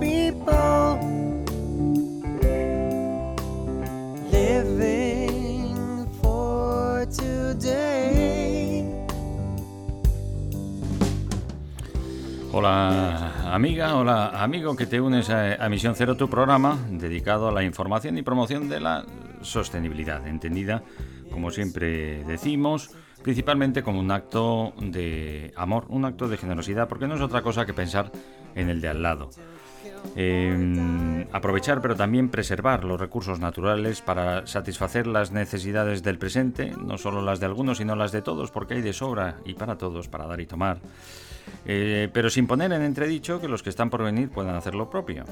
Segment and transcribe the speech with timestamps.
[0.00, 0.72] People.
[12.54, 17.52] Hola amiga, hola amigo que te unes a, a Misión Cero, tu programa dedicado a
[17.52, 19.06] la información y promoción de la
[19.40, 20.82] sostenibilidad, entendida,
[21.32, 22.90] como siempre decimos,
[23.22, 27.66] principalmente como un acto de amor, un acto de generosidad, porque no es otra cosa
[27.66, 28.12] que pensar
[28.54, 29.30] en el de al lado.
[30.16, 36.98] Eh, aprovechar pero también preservar los recursos naturales para satisfacer las necesidades del presente, no
[36.98, 40.08] solo las de algunos, sino las de todos, porque hay de sobra y para todos,
[40.08, 40.80] para dar y tomar.
[41.64, 44.90] Eh, pero sin poner en entredicho que los que están por venir puedan hacer lo
[44.90, 45.24] propio.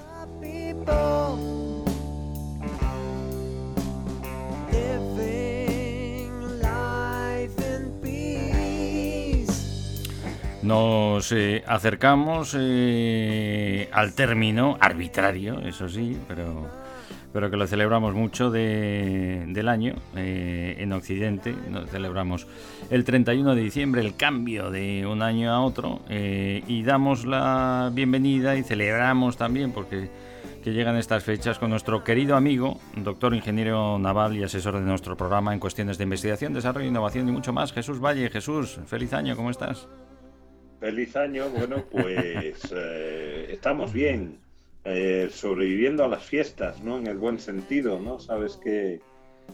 [10.70, 16.68] Nos eh, acercamos eh, al término arbitrario, eso sí, pero,
[17.32, 21.56] pero que lo celebramos mucho de- del año eh, en Occidente.
[21.68, 22.46] Nos celebramos
[22.88, 27.90] el 31 de diciembre, el cambio de un año a otro, eh, y damos la
[27.92, 30.08] bienvenida y celebramos también, porque
[30.62, 35.16] que llegan estas fechas con nuestro querido amigo, doctor ingeniero naval y asesor de nuestro
[35.16, 38.30] programa en cuestiones de investigación, desarrollo, innovación y mucho más, Jesús Valle.
[38.30, 39.88] Jesús, feliz año, ¿cómo estás?
[40.80, 44.38] Feliz año, bueno, pues eh, estamos bien,
[44.84, 46.98] eh, sobreviviendo a las fiestas, ¿no?
[46.98, 48.18] En el buen sentido, ¿no?
[48.18, 49.00] Sabes que,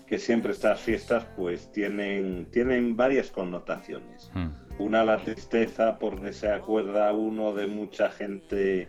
[0.07, 4.31] que siempre estas fiestas pues tienen, tienen varias connotaciones.
[4.35, 4.51] Hmm.
[4.79, 8.87] Una la tristeza porque se acuerda uno de mucha gente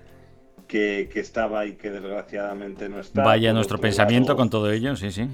[0.68, 3.24] que, que estaba y que desgraciadamente no está.
[3.24, 5.28] Vaya Por nuestro pensamiento lado, con todo ello, sí, sí.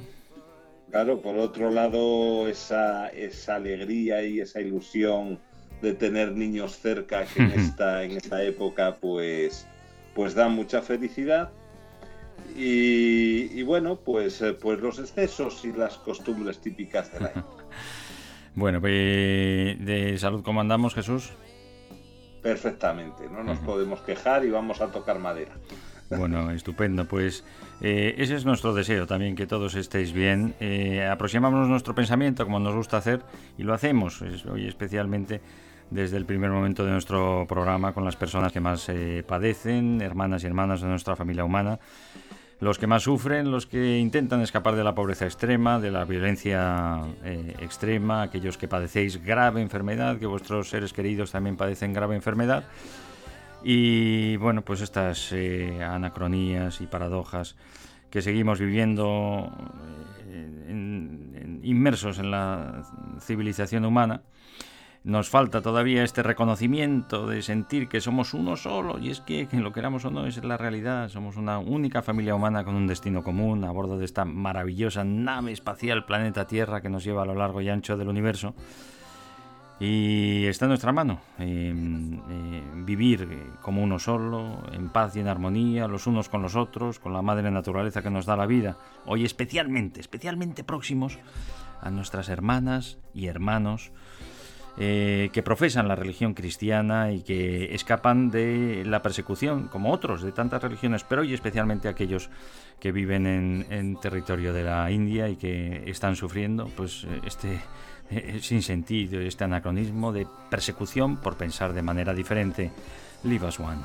[0.89, 5.39] Claro, por otro lado, esa, esa alegría y esa ilusión
[5.83, 9.67] de tener niños cerca que en esta, en esta época pues,
[10.15, 11.51] pues da mucha felicidad.
[12.57, 17.63] Y, y bueno, pues, eh, pues los excesos y las costumbres típicas de la época.
[18.55, 21.31] Bueno, pues de salud, ¿cómo andamos, Jesús?
[22.41, 25.53] Perfectamente, no nos podemos quejar y vamos a tocar madera.
[26.09, 27.05] Bueno, estupendo.
[27.05, 27.43] Pues
[27.81, 30.53] eh, ese es nuestro deseo también, que todos estéis bien.
[30.59, 33.21] Eh, aproximamos nuestro pensamiento como nos gusta hacer
[33.57, 35.41] y lo hacemos es- hoy especialmente
[35.89, 40.43] desde el primer momento de nuestro programa con las personas que más eh, padecen, hermanas
[40.43, 41.79] y hermanas de nuestra familia humana,
[42.59, 47.01] los que más sufren, los que intentan escapar de la pobreza extrema, de la violencia
[47.23, 52.63] eh, extrema, aquellos que padecéis grave enfermedad, que vuestros seres queridos también padecen grave enfermedad.
[53.63, 57.55] Y bueno, pues estas eh, anacronías y paradojas
[58.09, 59.51] que seguimos viviendo
[60.29, 62.83] en- en- inmersos en la
[63.19, 64.21] civilización humana,
[65.03, 69.57] nos falta todavía este reconocimiento de sentir que somos uno solo, y es que, que
[69.57, 73.21] lo queramos o no, es la realidad, somos una única familia humana con un destino
[73.21, 77.35] común a bordo de esta maravillosa nave espacial planeta Tierra que nos lleva a lo
[77.35, 78.55] largo y ancho del universo.
[79.79, 85.19] Y está en nuestra mano eh, eh, vivir eh, como uno solo, en paz y
[85.19, 88.45] en armonía, los unos con los otros, con la madre naturaleza que nos da la
[88.45, 88.77] vida.
[89.05, 91.17] Hoy especialmente, especialmente próximos
[91.81, 93.91] a nuestras hermanas y hermanos
[94.77, 100.31] eh, que profesan la religión cristiana y que escapan de la persecución, como otros de
[100.31, 102.29] tantas religiones, pero hoy especialmente aquellos
[102.79, 107.61] que viven en, en territorio de la India y que están sufriendo pues eh, este
[108.09, 112.71] eh, sinsentido, este anacronismo de persecución por pensar de manera diferente.
[113.23, 113.79] Leave us one.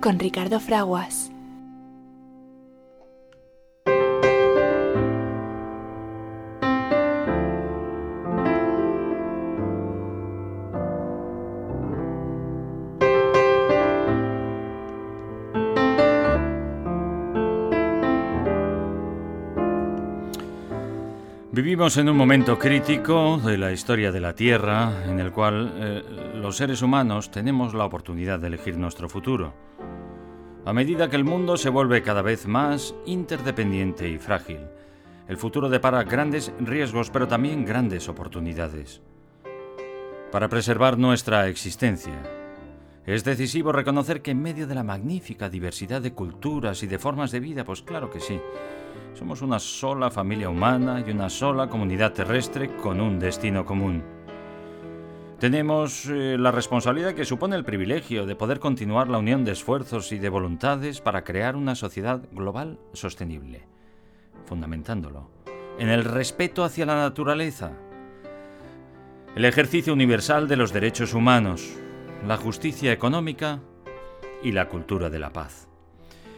[0.00, 1.23] Con Ricardo Fraguas.
[21.54, 26.02] Vivimos en un momento crítico de la historia de la Tierra en el cual eh,
[26.34, 29.54] los seres humanos tenemos la oportunidad de elegir nuestro futuro.
[30.64, 34.66] A medida que el mundo se vuelve cada vez más interdependiente y frágil,
[35.28, 39.00] el futuro depara grandes riesgos pero también grandes oportunidades.
[40.32, 42.20] Para preservar nuestra existencia,
[43.06, 47.30] es decisivo reconocer que en medio de la magnífica diversidad de culturas y de formas
[47.30, 48.40] de vida, pues claro que sí,
[49.14, 54.02] somos una sola familia humana y una sola comunidad terrestre con un destino común.
[55.38, 60.12] Tenemos eh, la responsabilidad que supone el privilegio de poder continuar la unión de esfuerzos
[60.12, 63.66] y de voluntades para crear una sociedad global sostenible,
[64.46, 65.30] fundamentándolo
[65.78, 67.72] en el respeto hacia la naturaleza,
[69.34, 71.76] el ejercicio universal de los derechos humanos,
[72.26, 73.60] la justicia económica
[74.42, 75.68] y la cultura de la paz.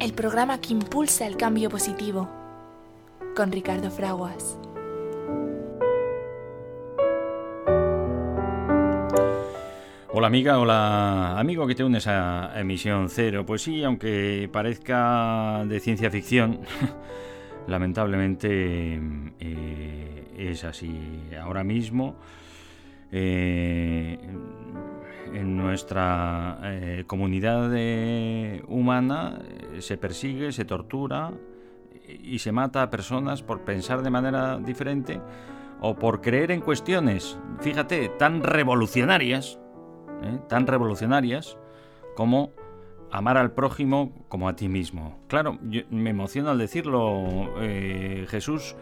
[0.00, 2.28] el programa que impulsa el cambio positivo,
[3.36, 4.58] con Ricardo Fraguas.
[10.12, 13.44] Hola amiga, hola amigo que te unes a Emisión Cero.
[13.44, 16.60] Pues sí, aunque parezca de ciencia ficción,
[17.66, 19.00] lamentablemente
[19.40, 21.28] eh, es así.
[21.40, 22.14] Ahora mismo
[23.10, 24.18] eh,
[25.32, 27.70] en nuestra eh, comunidad
[28.68, 31.32] humana eh, se persigue, se tortura
[32.06, 35.20] y se mata a personas por pensar de manera diferente
[35.80, 39.58] o por creer en cuestiones, fíjate, tan revolucionarias,
[40.22, 40.38] ¿eh?
[40.48, 41.58] tan revolucionarias
[42.14, 42.52] como
[43.10, 45.18] amar al prójimo como a ti mismo.
[45.28, 47.50] Claro, yo me emociono al decirlo,
[48.28, 48.76] Jesús,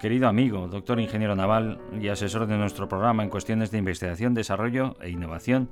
[0.00, 4.96] querido amigo, doctor ingeniero naval y asesor de nuestro programa en cuestiones de investigación, desarrollo
[5.00, 5.68] e innovación.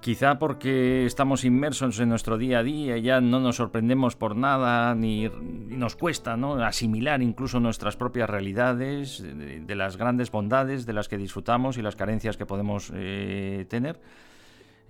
[0.00, 4.94] Quizá porque estamos inmersos en nuestro día a día, ya no nos sorprendemos por nada,
[4.94, 6.62] ni, nos cuesta ¿no?
[6.62, 11.82] asimilar incluso nuestras propias realidades, de, de las grandes bondades de las que disfrutamos y
[11.82, 13.98] las carencias que podemos eh, tener.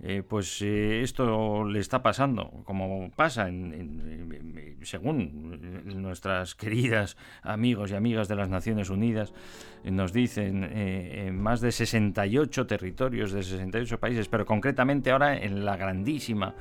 [0.01, 5.59] Eh, pues eh, esto le está pasando, como pasa en, según
[6.01, 9.33] nuestras queridas amigos y amigas de las Naciones Unidas,
[9.83, 15.37] eh, nos dicen eh, en más de 68 territorios de 68 países, pero concretamente ahora
[15.37, 16.55] en la grandísima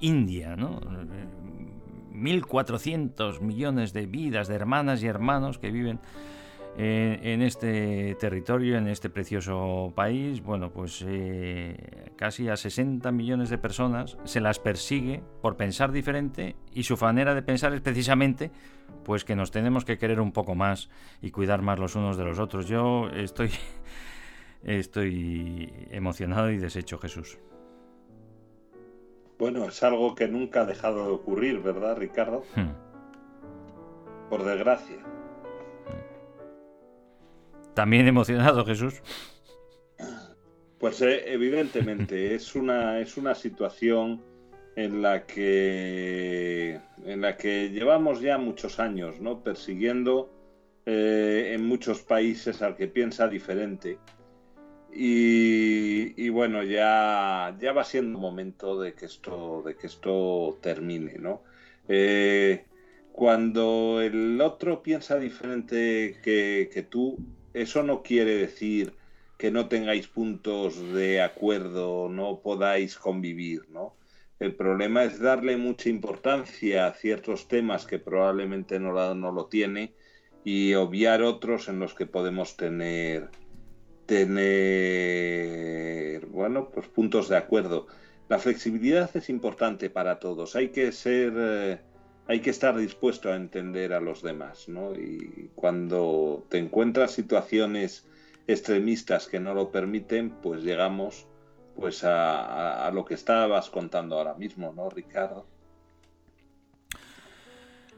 [0.00, 0.80] India, ¿no?
[0.80, 1.26] Eh,
[2.14, 6.00] 1.400 millones de vidas de hermanas y hermanos que viven
[6.76, 13.50] eh, en este territorio, en este precioso país, bueno, pues eh, casi a 60 millones
[13.50, 18.50] de personas se las persigue por pensar diferente y su manera de pensar es precisamente
[19.04, 20.88] pues que nos tenemos que querer un poco más
[21.20, 22.66] y cuidar más los unos de los otros.
[22.66, 23.50] Yo estoy
[24.62, 27.38] estoy emocionado y deshecho, Jesús.
[29.38, 32.44] Bueno, es algo que nunca ha dejado de ocurrir, ¿verdad, Ricardo?
[32.56, 32.70] Hmm.
[34.28, 34.96] Por desgracia.
[37.78, 39.00] También emocionado, Jesús.
[40.80, 44.20] Pues eh, evidentemente es una, es una situación
[44.74, 49.44] en la que en la que llevamos ya muchos años, ¿no?
[49.44, 50.28] Persiguiendo
[50.86, 54.00] eh, en muchos países al que piensa diferente.
[54.92, 61.44] Y, bueno, ya, ya va siendo momento de que esto, de que esto termine, ¿no?
[61.86, 62.64] Eh,
[63.12, 67.16] cuando el otro piensa diferente que, que tú,
[67.54, 68.94] eso no quiere decir
[69.38, 73.96] que no tengáis puntos de acuerdo, no podáis convivir, ¿no?
[74.40, 79.94] El problema es darle mucha importancia a ciertos temas que probablemente no, no lo tiene
[80.44, 83.30] y obviar otros en los que podemos tener
[84.06, 84.38] tener
[86.26, 87.86] bueno pues puntos de acuerdo.
[88.28, 90.56] La flexibilidad es importante para todos.
[90.56, 91.80] Hay que ser eh,
[92.28, 94.94] hay que estar dispuesto a entender a los demás, ¿no?
[94.96, 98.08] Y cuando te encuentras situaciones
[98.46, 101.30] extremistas que no lo permiten, pues llegamos
[101.74, 105.50] pues a, a- a lo que estabas contando ahora mismo, ¿no, Ricardo?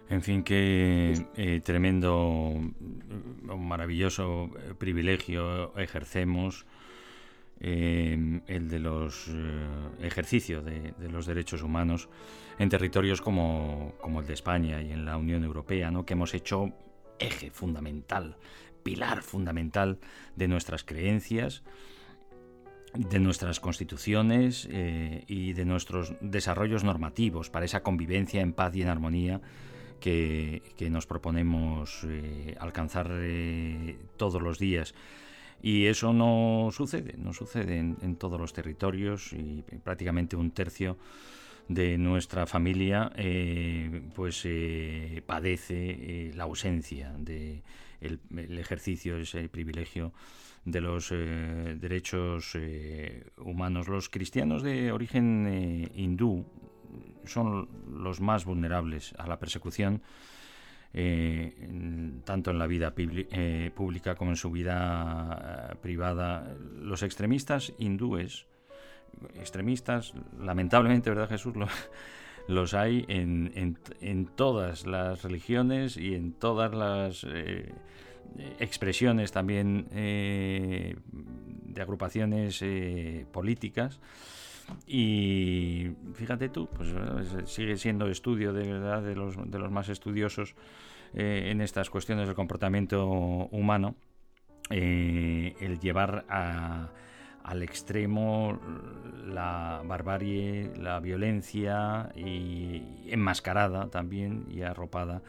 [0.08, 2.52] En fin, qué eh, tremendo,
[3.42, 6.66] maravilloso eh, privilegio ejercemos
[7.61, 9.67] el de los eh,
[10.00, 12.09] ejercicio de, los derechos humanos
[12.59, 16.07] en territorios como, como el de España y en la Unión Europea, ¿no?
[16.07, 16.73] que hemos hecho
[17.19, 18.37] eje fundamental,
[18.83, 19.99] pilar fundamental
[20.37, 21.62] de nuestras creencias,
[22.95, 28.83] de nuestras constituciones eh, y de nuestros desarrollos normativos para esa convivencia en paz y
[28.83, 29.40] en armonía
[30.00, 33.11] que, que nos proponemos eh, alcanzar
[34.17, 34.95] todos los días.
[35.62, 40.97] Y eso no sucede, no sucede en, en todos los territorios y prácticamente un tercio
[41.69, 47.62] de nuestra familia eh, pues eh, padece eh, la ausencia de
[48.00, 50.12] el, el ejercicio ese privilegio
[50.64, 53.87] de los eh, derechos eh, humanos.
[53.87, 56.45] Los cristianos de origen hindú
[57.25, 60.02] son los más vulnerables a la persecución
[62.25, 68.47] tanto en la vida eh, pública como en su vida eh, privada los extremistas hindúes
[69.35, 71.54] extremistas, lamentablemente, ¿verdad Jesús?
[71.56, 71.68] Lo-
[72.49, 73.76] los hay en,
[74.35, 77.73] todas las religiones y en todas las eh,
[78.59, 80.97] expresiones también de
[81.82, 82.64] agrupaciones
[83.30, 84.00] políticas.
[84.86, 89.88] Y fíjate tú, pues eh, sigue siendo estudio de verdad de los, de los más
[89.88, 90.54] estudiosos
[91.14, 93.94] eh, en estas cuestiones del comportamiento humano.
[94.70, 96.88] Eh, el llevar a-
[97.42, 98.60] al extremo
[99.26, 105.22] la barbarie, la violencia y enmascarada también y arropada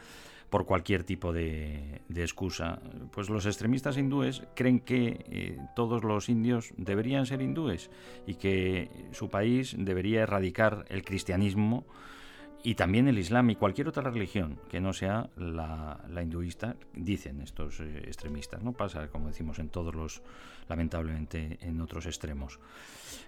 [0.52, 2.78] por cualquier tipo de, excusa.
[3.10, 7.90] Pues los extremistas hindúes creen que eh, todos los indios deberían ser hindúes
[8.26, 11.86] y que su país debería erradicar el cristianismo
[12.62, 17.40] y también el Islam y cualquier otra religión que no sea la, la hinduista, dicen
[17.40, 18.62] estos eh, extremistas.
[18.62, 20.22] No pasa, como decimos, en todos los,
[20.68, 22.60] lamentablemente, en otros extremos.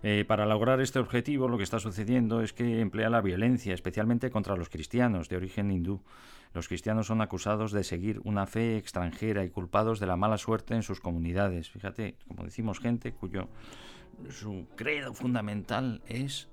[0.02, 4.30] Eh, para lograr este objetivo, lo que está sucediendo es que emplea la violencia, especialmente
[4.30, 6.02] contra los cristianos de origen hindú.
[6.54, 10.74] Los cristianos son acusados de seguir una fe extranjera y culpados de la mala suerte
[10.74, 11.68] en sus comunidades.
[11.68, 13.48] Fíjate, como decimos, gente cuyo
[14.30, 16.48] su credo fundamental es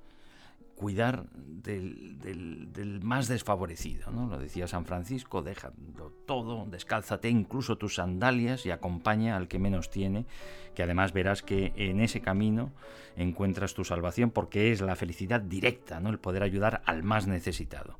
[0.81, 4.25] cuidar del, más desfavorecido, ¿no?
[4.25, 9.91] Lo decía San Francisco, déjalo todo, descálzate incluso tus sandalias y acompaña al que menos
[9.91, 10.25] tiene,
[10.73, 12.71] que además verás que en ese camino
[13.15, 16.09] encuentras tu salvación porque es la felicidad directa, ¿no?
[16.09, 17.99] El poder ayudar al más necesitado.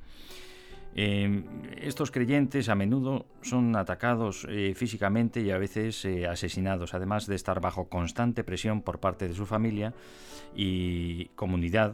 [0.96, 1.44] Eh,
[1.82, 7.36] estos creyentes a menudo son atacados eh, físicamente y a veces eh, asesinados, además de
[7.36, 9.94] estar bajo constante presión por parte de su familia
[10.56, 11.94] y comunidad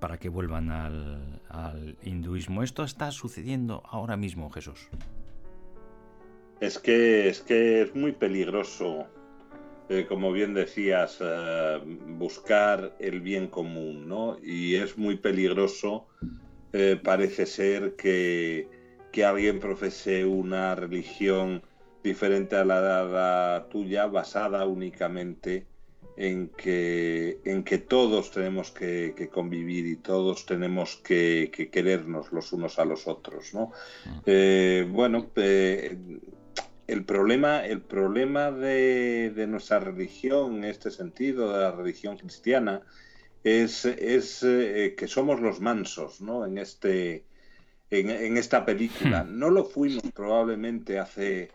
[0.00, 2.62] para que vuelvan al, al hinduismo.
[2.62, 4.88] Esto está sucediendo ahora mismo, Jesús.
[6.60, 9.06] Es que es, que es muy peligroso,
[9.88, 11.22] eh, como bien decías,
[12.18, 14.36] buscar el bien común, ¿no?
[14.42, 16.06] Y es muy peligroso,
[16.72, 18.68] eh, parece ser, que,
[19.12, 21.62] que alguien profese una religión
[22.02, 25.66] diferente a la, la tuya, basada únicamente
[26.16, 32.30] en que, en que todos tenemos que, que convivir y todos tenemos que, que querernos
[32.32, 33.72] los unos a los otros, ¿no?
[34.26, 35.96] Eh, bueno, eh,
[36.86, 42.82] el problema, el problema de, de nuestra religión, en este sentido, de la religión cristiana,
[43.44, 46.46] es, es eh, que somos los mansos, ¿no?
[46.46, 47.24] En este,
[47.90, 49.24] en, en esta película.
[49.24, 51.50] No lo fuimos probablemente hace,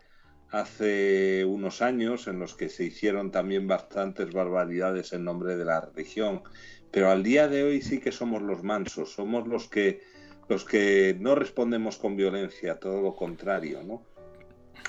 [0.50, 5.80] hace unos años, en los que se hicieron también bastantes barbaridades en nombre de la
[5.80, 6.42] religión,
[6.90, 10.00] pero al día de hoy sí que somos los mansos, somos los que
[10.48, 14.02] los que no respondemos con violencia, todo lo contrario, ¿no?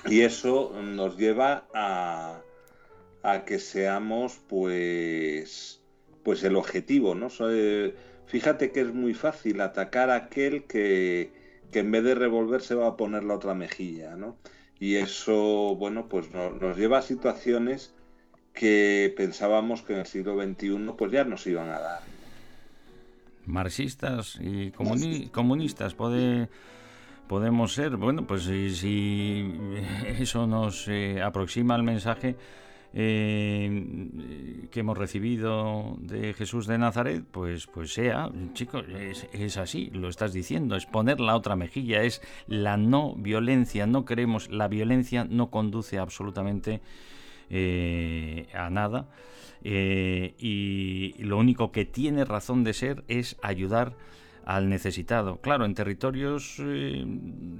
[0.05, 2.41] Y eso nos lleva a,
[3.23, 5.81] a que seamos, pues,
[6.27, 7.29] pues el objetivo, ¿no?
[7.29, 11.31] So- eh, Fíjate que es muy fácil atacar a aquel que,
[11.71, 14.35] que en vez de revolverse va a poner la otra mejilla, ¿no?
[14.81, 17.93] Y eso, bueno, pues no- nos lleva a situaciones
[18.53, 22.01] que pensábamos que en el siglo XXI pues ya nos iban a dar.
[23.45, 26.49] Marxistas y comuni- comunistas puede,
[27.29, 27.95] podemos ser.
[27.95, 29.53] Bueno, pues si, si
[30.19, 32.35] eso nos eh, aproxima al mensaje
[32.99, 38.85] eh, que hemos recibido de Jesús de Nazaret, pues, pues sea, chicos,
[39.33, 44.03] es, así, lo estás diciendo, es poner la otra mejilla, es la no violencia, no
[44.03, 46.81] queremos, la violencia no conduce absolutamente
[47.51, 49.07] eh, a nada.
[49.63, 53.95] eh, y lo único que tiene razón de ser es ayudar
[54.47, 55.41] al necesitado.
[55.41, 57.05] Claro, en territorios eh,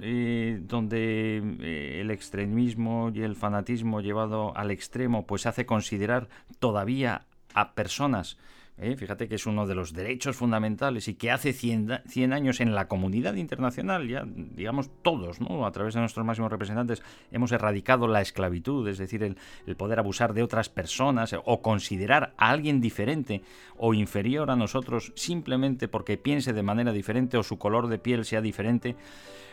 [0.00, 6.30] eh, donde eh, el extremismo y el fanatismo llevado al extremo pues hace considerar
[6.60, 8.38] todavía a personas
[8.80, 8.96] ¿eh?
[8.96, 12.60] Fíjate que es uno de los derechos fundamentales y que hace 100, da- 100 años
[12.60, 15.66] en la comunidad internacional, ya digamos todos, ¿no?
[15.66, 19.36] a través de nuestros máximos representantes, hemos erradicado la esclavitud, es decir, el,
[19.76, 23.42] poder abusar de otras personas o considerar a alguien diferente
[23.76, 28.24] o inferior a nosotros simplemente porque piense de manera diferente o su color de piel
[28.24, 28.96] sea diferente.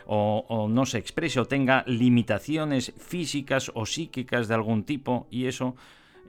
[0.07, 5.75] O no se exprese o tenga limitaciones físicas o psíquicas de algún tipo y eso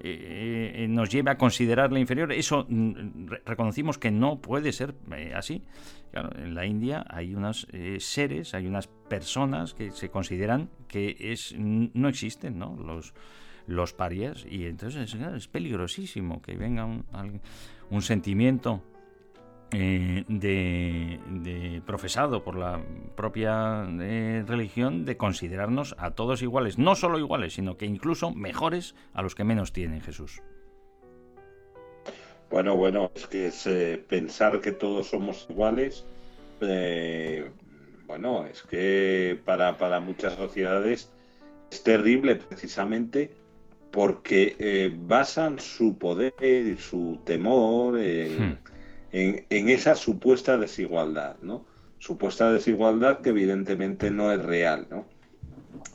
[0.00, 2.32] eh, eh, nos lleve a considerarle inferior.
[2.32, 5.62] Eso mm, re- reconocimos que no puede ser eh, así.
[6.12, 7.66] En la India hay unos
[7.98, 12.74] seres, hay unas personas que se consideran que es no existen, ¿no?
[12.76, 13.12] Los
[13.66, 18.82] los parias y entonces es peligrosísimo que venga un sentimiento
[19.72, 22.80] eh, de, de profesado por la
[23.16, 28.94] propia eh, religión de considerarnos a todos iguales, no solo iguales, sino que incluso mejores
[29.12, 30.40] a los que menos tienen Jesús.
[32.48, 36.06] Bueno, bueno, es que es eh, pensar que todos somos iguales.
[38.06, 41.10] bueno, es que para, para muchas sociedades
[41.72, 43.32] es terrible precisamente
[43.90, 48.75] porque basan su poder y su temor en, Hmm.
[49.16, 51.64] En- esa supuesta desigualdad, ¿no?
[51.98, 55.06] Supuesta desigualdad que evidentemente no es real, ¿no?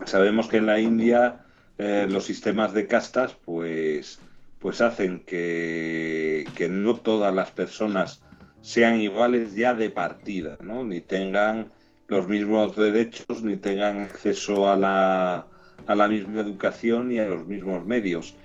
[0.06, 1.46] Sabemos que en la India
[1.78, 4.20] eh, los sistemas de castas, pues,
[4.60, 8.24] pues hacen que, no todas las personas
[8.62, 10.58] sean iguales ya de partida.
[10.62, 11.72] Ni tengan
[12.08, 15.48] los mismos derechos, ni tengan acceso a
[15.88, 18.36] a la misma educación y a los mismos medios.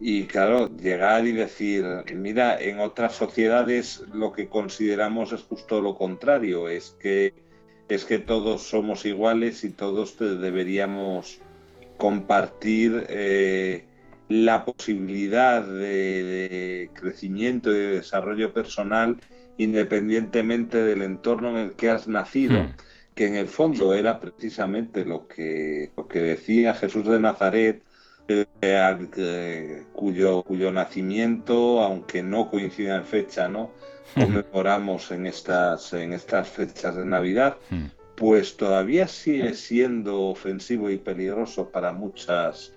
[0.00, 5.94] Y claro, llegar y decir, mira, en otras sociedades lo que consideramos es justo lo
[5.94, 7.34] contrario, es que
[7.88, 11.40] es que todos somos iguales y todos deberíamos
[11.96, 13.84] compartir eh,
[14.28, 19.18] la posibilidad de, de crecimiento y de desarrollo personal
[19.58, 22.74] independientemente del entorno en el que has nacido, Hmm.
[23.14, 27.82] que en el fondo era precisamente lo que, lo que decía Jesús de Nazaret,
[29.10, 33.70] que- cuyo, cuyo nacimiento, aunque no coincida en fecha, ¿no?
[34.14, 37.58] conmemoramos en estas, en estas fechas de Navidad,
[38.16, 42.74] pues todavía sigue siendo ofensivo y peligroso para muchas,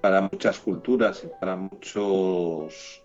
[0.00, 3.02] para muchas culturas y para muchos,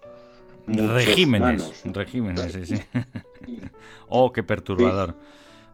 [0.67, 2.75] muchos regímenes, regímenes, sí, sí.
[4.09, 5.15] oh, qué perturbador.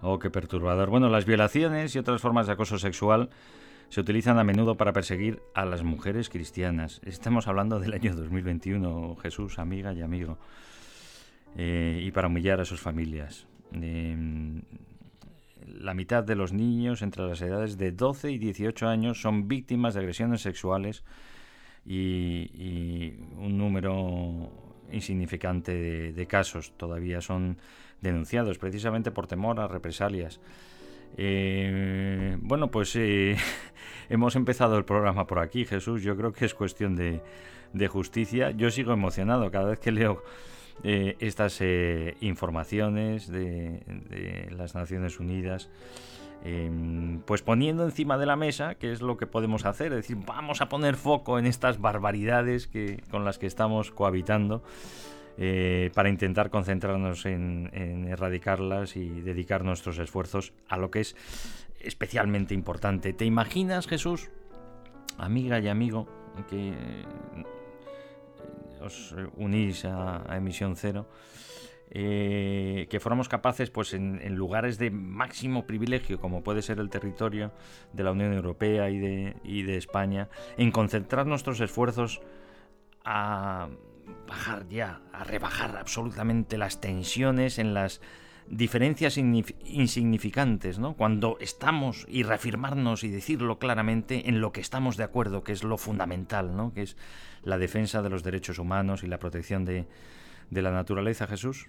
[0.01, 0.89] Oh, qué perturbador.
[0.89, 3.29] Bueno, las violaciones y otras formas de acoso sexual
[3.89, 7.01] se utilizan a menudo para perseguir a las mujeres cristianas.
[7.05, 10.37] Estamos hablando del año 2021, Jesús, amiga y amigo.
[11.55, 13.47] Eh, y para humillar a sus familias.
[13.73, 14.61] Eh,
[15.67, 19.93] la mitad de los niños entre las edades de 12 y 18 años son víctimas
[19.93, 21.03] de agresiones sexuales
[21.85, 24.51] y, y un número
[24.91, 27.57] insignificante de, de casos todavía son
[28.01, 30.39] denunciados precisamente por temor a represalias.
[31.17, 33.35] Eh, bueno, pues eh,
[34.09, 36.03] hemos empezado el programa por aquí, Jesús.
[36.03, 37.21] Yo creo que es cuestión de,
[37.87, 38.51] justicia.
[38.51, 40.23] Yo sigo emocionado cada vez que leo
[40.83, 41.61] eh, estas
[42.21, 45.69] informaciones de, de las Naciones Unidas.
[46.43, 50.17] eh, pues poniendo encima de la mesa qué es lo que podemos hacer, es decir,
[50.25, 54.63] vamos a poner foco en estas barbaridades que, con las que estamos cohabitando
[55.37, 61.15] eh, para intentar concentrarnos en, erradicarlas y dedicar nuestros esfuerzos a lo que es
[61.79, 63.13] especialmente importante.
[63.13, 64.29] ¿Te imaginas, Jesús,
[65.17, 66.07] amiga y amigo,
[66.49, 67.03] que eh,
[68.81, 71.07] os unís a, a Emisión Cero?
[71.89, 76.89] eh, que fuéramos capaces, pues en, en lugares de máximo privilegio, como puede ser el
[76.89, 77.51] territorio
[77.93, 82.21] de la Unión Europea y de, y de España, en concentrar nuestros esfuerzos
[83.05, 83.69] a
[84.27, 88.01] bajar ya, a rebajar absolutamente las tensiones en las
[88.49, 90.95] diferencias ignif- insignificantes, ¿no?
[90.95, 95.63] Cuando estamos y reafirmarnos y decirlo claramente en lo que estamos de acuerdo, que es
[95.63, 96.73] lo fundamental, ¿no?
[96.73, 96.95] Que es
[97.43, 99.85] la defensa de los derechos humanos y la protección de,
[100.49, 101.67] de la naturaleza, Jesús.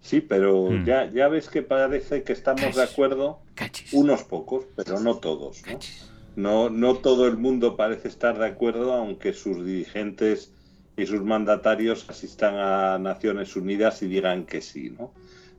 [0.00, 0.84] Sí, pero Hmm.
[0.84, 3.92] ya, ya ves que parece que estamos de acuerdo Cachis.
[3.94, 5.62] unos pocos, pero no todos.
[5.66, 5.72] ¿no?
[5.72, 6.10] Cachis.
[6.36, 10.52] No, no todo el mundo parece estar de acuerdo, aunque sus dirigentes
[10.96, 15.12] y sus mandatarios asistan a Naciones Unidas y digan que sí, ¿no?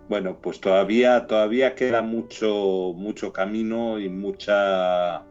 [0.07, 5.23] Bueno, pues todavía, todavía queda mucho, mucho camino y mucha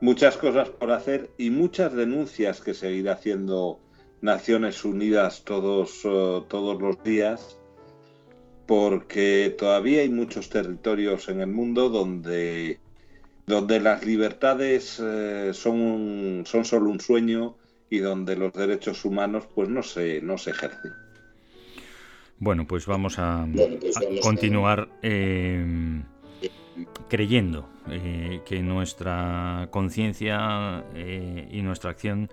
[0.00, 3.80] muchas cosas por hacer y muchas denuncias que seguirá haciendo
[4.20, 7.58] Naciones Unidas todos, eh, todos los días,
[8.66, 12.80] porque todavía hay muchos territorios en el mundo donde,
[13.46, 17.56] donde las libertades eh, son, son solo un sueño
[17.88, 20.92] y donde los derechos humanos pues no se, no se ejercen.
[22.38, 23.48] Bueno, pues vamos a, a
[24.20, 26.02] continuar eh,
[27.08, 32.28] creyendo eh, que nuestra conciencia eh, y nuestra acción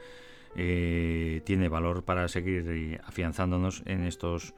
[0.55, 4.53] eh, tiene valor para seguir afianzándonos en estos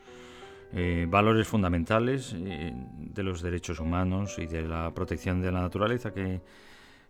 [0.77, 6.13] eh, valores fundamentales eh, de los derechos humanos y de la protección de la naturaleza
[6.13, 6.41] que,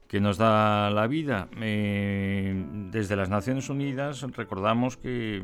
[0.08, 1.48] que nos da la vida.
[1.60, 5.42] Eh, desde las Naciones Unidas recordamos que,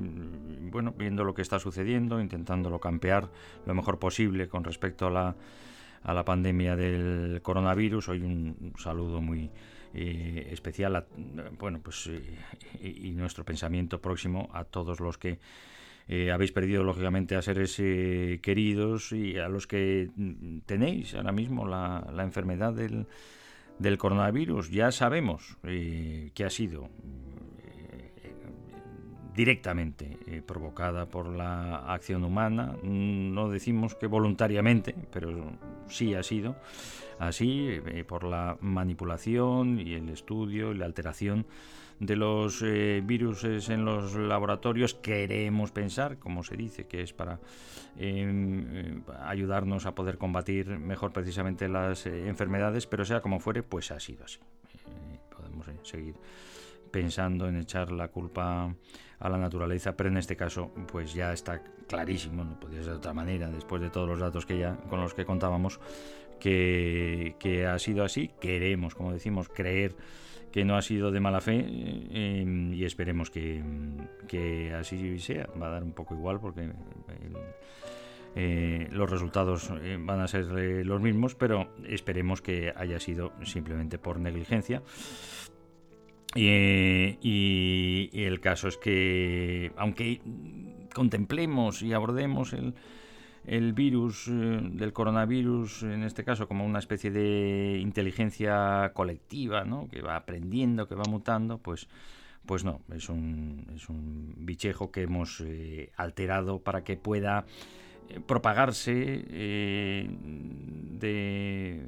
[0.71, 3.27] bueno, viendo lo que está sucediendo, intentándolo campear
[3.65, 5.35] lo mejor posible con respecto a la,
[6.03, 9.49] a la pandemia del coronavirus, hoy un, saludo muy
[9.93, 11.05] especial, a,
[11.57, 12.07] bueno, pues
[12.79, 15.39] y nuestro pensamiento próximo a todos los que
[16.13, 21.31] eh, habéis perdido lógicamente a seres eh, queridos y a los que mm, tenéis ahora
[21.31, 23.07] mismo la, la enfermedad del,
[23.97, 24.69] coronavirus.
[24.71, 26.89] Ya sabemos eh, que ha sido
[27.63, 28.35] eh,
[29.33, 32.75] directamente provocada por la acción humana.
[32.83, 35.53] No decimos que voluntariamente, pero
[35.87, 36.57] sí ha sido
[37.19, 41.45] así, por la manipulación y el estudio y la alteración
[41.99, 44.95] de los eh, virus en los laboratorios.
[44.95, 47.39] Queremos pensar, como se dice, que es para
[47.97, 53.63] eh, eh, ayudarnos a poder combatir mejor precisamente las eh, enfermedades, pero sea como fuere,
[53.63, 54.39] pues ha sido así.
[54.39, 56.15] Eh, podemos seguir
[56.91, 58.75] pensando en echar la culpa
[59.19, 62.97] a la naturaleza, pero en este caso pues ya está clarísimo, no podía ser de
[62.97, 65.79] otra manera, después de todos los datos que ya con los que contábamos,
[66.39, 68.31] que, que ha sido así.
[68.41, 69.95] Queremos, como decimos, creer
[70.51, 73.61] que no ha sido de mala fe eh, y esperemos que,
[74.27, 75.47] que así sea.
[75.61, 76.69] Va a dar un poco igual porque
[78.35, 80.45] eh, los resultados eh, van a ser
[80.85, 84.81] los mismos, pero esperemos que haya sido simplemente por negligencia.
[86.33, 90.21] Y- y el caso es que, aunque
[90.93, 92.73] contemplemos y abordemos el,
[93.45, 99.87] el virus eh, del coronavirus, en este caso como una especie de inteligencia colectiva, ¿no?
[99.89, 101.87] que va aprendiendo, que va mutando, pues,
[102.45, 107.45] pues no, es un, es un bichejo que hemos eh, alterado para que pueda
[108.09, 108.91] eh, propagarse
[110.99, 111.81] de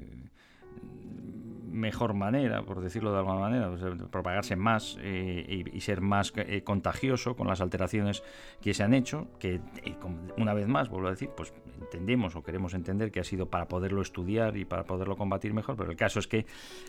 [1.74, 3.70] mejor manera, por decirlo de alguna manera,
[4.12, 8.24] propagarse más eh, y, ser más eh, contagioso con las alteraciones
[8.62, 9.96] que se han hecho, que eh,
[10.38, 13.68] una vez más, vuelvo a decir, pues entendemos o queremos entender que ha sido para
[13.68, 16.46] poderlo estudiar y para poderlo combatir mejor, pero el caso es que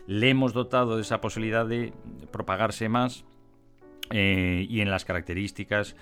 [0.07, 1.93] le hemos dotado de esa posibilidad de
[2.31, 3.25] propagarse más
[4.11, 5.97] y en las características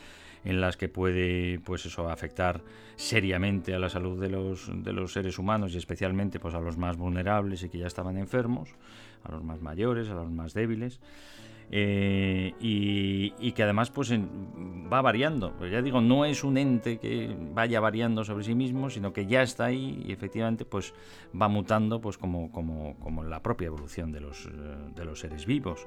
[0.44, 2.62] en las que puede pues eso afectar
[3.02, 6.78] seriamente a la salud de los, de los seres humanos y especialmente pues a los
[6.78, 8.70] más vulnerables y que ya estaban enfermos,
[9.24, 11.00] a los más mayores, a los más débiles.
[11.74, 15.54] Eh, y, y que además pues en- va variando.
[15.58, 19.26] Pero ya digo, no es un ente que vaya variando sobre sí mismo, sino que
[19.26, 20.92] ya está ahí y efectivamente pues
[21.40, 24.50] va mutando pues como, como, como la propia evolución de los, eh,
[24.94, 25.86] de los seres vivos.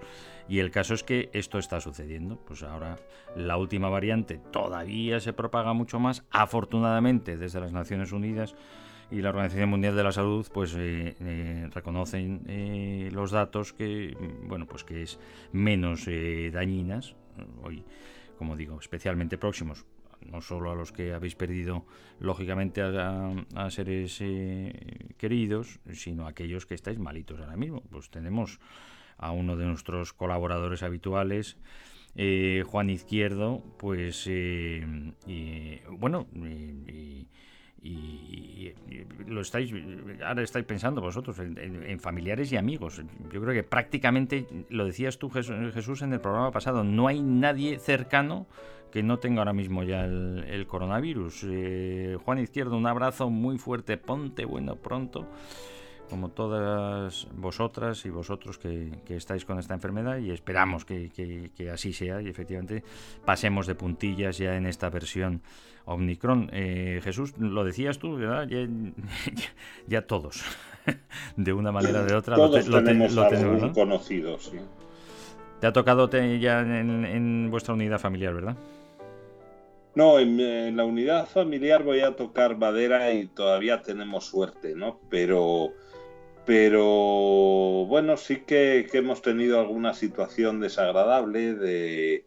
[0.50, 2.38] Y el caso es que esto está sucediendo.
[2.48, 2.98] Pues ahora
[3.36, 6.24] la última variante todavía se propaga mucho más.
[6.32, 8.56] Afortunadamente, desde las Naciones Unidas
[9.12, 14.16] y la Organización Mundial de la Salud, pues eh, eh, reconocen eh, los datos que,
[14.20, 15.20] mm, bueno, pues que es
[15.52, 16.08] menos
[16.52, 17.16] dañinas.
[17.64, 17.84] Hoy,
[18.38, 19.86] como digo, especialmente próximos
[20.22, 21.86] no solo a los que habéis perdido
[22.20, 24.18] lógicamente a, a seres
[25.18, 27.82] queridos, sino a aquellos que estáis malitos ahora mismo.
[27.92, 28.60] Pues tenemos
[29.18, 31.58] a uno de nuestros colaboradores habituales,
[32.66, 34.28] Juan Izquierdo, pues
[35.92, 37.28] bueno, y-
[37.90, 38.74] y-
[39.28, 39.72] lo estáis
[40.26, 43.02] ahora estáis pensando vosotros en, familiares y amigos.
[43.32, 47.22] Yo creo que prácticamente lo decías tú Jes- Jesús en el programa pasado, no hay
[47.22, 48.48] nadie cercano
[48.92, 51.46] que no tenga ahora mismo ya el, el coronavirus.
[51.48, 55.28] Eh, Juan Izquierdo, un abrazo muy fuerte, ponte bueno pronto
[56.10, 61.52] como todas vosotras y vosotros que, que estáis con esta enfermedad y esperamos que, que-
[61.56, 62.84] que así sea y efectivamente
[63.26, 65.42] pasemos de puntillas ya en esta versión
[65.86, 66.50] Omicron.
[66.54, 68.48] Eh, Jesús, lo decías tú, ¿verdad?
[68.48, 69.54] Ya, ya-
[69.88, 70.44] ya todos,
[71.38, 74.40] de una manera o de otra, lo, te- Todos lo te- tenemos lo tenemos, conocido,
[74.40, 74.58] sí.
[75.62, 78.56] Te ha tocado te- ya en, en vuestra unidad familiar, ¿verdad?
[79.96, 85.00] No, en, en la unidad familiar voy a tocar madera y todavía tenemos suerte, ¿no?
[85.10, 85.70] Pero
[86.46, 92.26] pero bueno, sí que, que hemos tenido alguna situación desagradable de,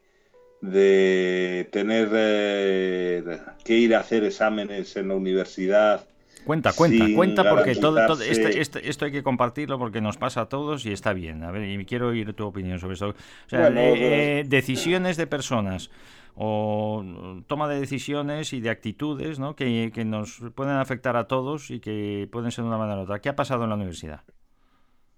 [0.61, 6.05] de tener eh, que ir a hacer exámenes en la universidad.
[6.45, 10.17] Cuenta, cuenta, cuenta porque todo, todo- garantizarse- este- este- esto hay que compartirlo porque nos
[10.17, 11.43] pasa a todos y está bien.
[11.43, 13.09] A ver, y quiero oír tu opinión sobre esto.
[13.09, 13.15] O
[13.47, 15.91] sea, Bueno, eh, eh, decisiones de personas
[16.35, 17.03] o
[17.47, 19.55] toma de decisiones y de actitudes ¿no?
[19.55, 23.03] que, que nos pueden afectar a todos y que pueden ser de una manera u
[23.03, 23.19] otra.
[23.19, 24.23] ¿Qué ha pasado en la universidad?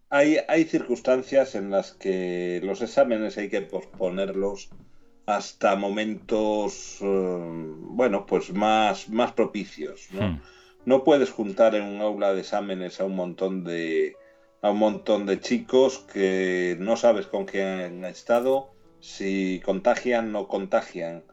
[0.09, 4.69] Hay, hay circunstancias en las que los exámenes hay que posponerlos
[5.25, 10.27] hasta momentos, eh, bueno, pues más, más propicios, ¿no?
[10.27, 10.41] Hmm.
[10.83, 14.15] No puedes juntar en un aula de exámenes a un montón de
[14.63, 18.71] a un montón de chicos que no sabes con quién han estado,
[19.01, 21.23] si contagian no contagian,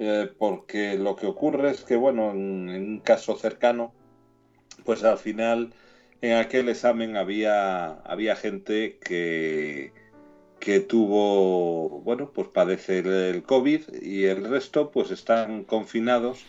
[0.00, 3.92] Eh, porque lo que ocurre es que, bueno, en, un caso cercano,
[4.84, 5.72] pues al final
[6.20, 9.92] en aquel examen había, había gente que,
[10.58, 16.44] que tuvo, bueno, pues padece el, COVID y el resto pues están confinados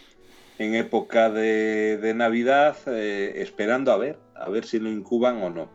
[0.58, 5.50] en época de, de Navidad eh, esperando a ver, a ver si lo incuban o
[5.50, 5.70] no.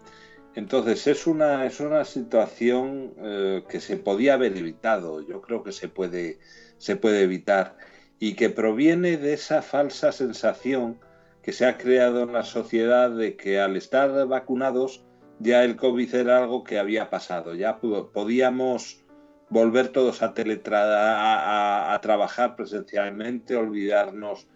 [0.54, 5.72] Entonces es una, es una situación eh, que se podía haber evitado, yo creo que
[5.72, 6.38] se puede,
[6.78, 7.76] se puede evitar
[8.18, 10.98] y que proviene de esa falsa sensación
[11.42, 15.06] que se ha creado en la sociedad de que al estar vacunados
[15.38, 19.04] ya el COVID era algo que había pasado, ya po- podíamos
[19.48, 24.46] volver todos a, a, a- trabajar presencialmente, olvidarnos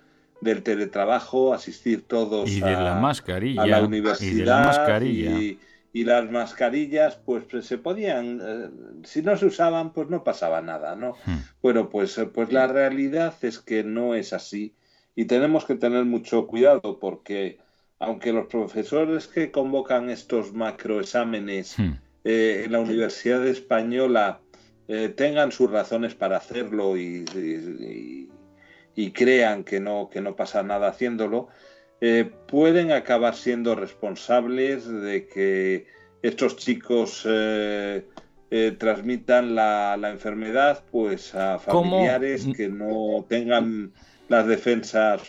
[0.40, 3.62] del teletrabajo, asistir todos Y de a, la mascarilla.
[3.62, 5.30] a la y universidad de la mascarilla.
[5.30, 5.61] y,
[5.94, 8.68] y las mascarillas pues, pues, se podían eh,
[9.04, 11.38] si no se usaban pues no pasaba nada no Hmm.
[11.62, 14.74] bueno pues eh, pues la realidad es que no es así
[15.14, 17.59] y tenemos que tener mucho cuidado porque
[18.00, 21.76] aunque los profesores que convocan estos macroexámenes
[22.24, 24.40] eh, en la Universidad Española
[24.88, 28.28] eh, tengan sus razones para hacerlo y, y-
[28.96, 31.48] y crean que no, que no pasa nada haciéndolo,
[32.06, 35.86] eh, pueden acabar siendo responsables de que
[36.20, 38.06] estos chicos eh,
[38.50, 41.92] eh, transmitan la, la enfermedad pues a ¿Cómo?
[41.92, 43.94] familiares que no tengan
[44.28, 45.22] las defensas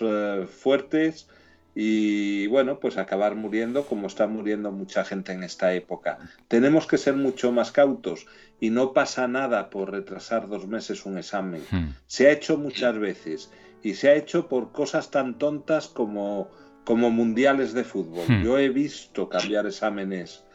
[0.50, 1.30] fuertes
[1.74, 6.18] y bueno, pues acabar muriendo como está muriendo mucha gente en esta época.
[6.50, 8.28] Tenemos que ser mucho más cautos
[8.60, 11.64] y no pasa nada por retrasar dos meses un examen.
[11.72, 11.92] Hmm.
[12.06, 13.50] Se ha hecho muchas veces
[13.82, 16.50] y se ha hecho por cosas tan tontas como,
[16.86, 18.26] como mundiales de fútbol.
[18.28, 18.44] Hmm.
[18.44, 20.46] Yo he visto cambiar exámenes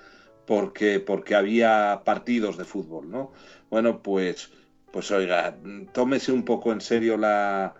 [0.47, 3.33] porque, porque había partidos de fútbol, ¿no?
[3.69, 4.51] Bueno, pues,
[4.91, 5.57] pues oiga,
[5.93, 7.75] tómese un poco en serio la,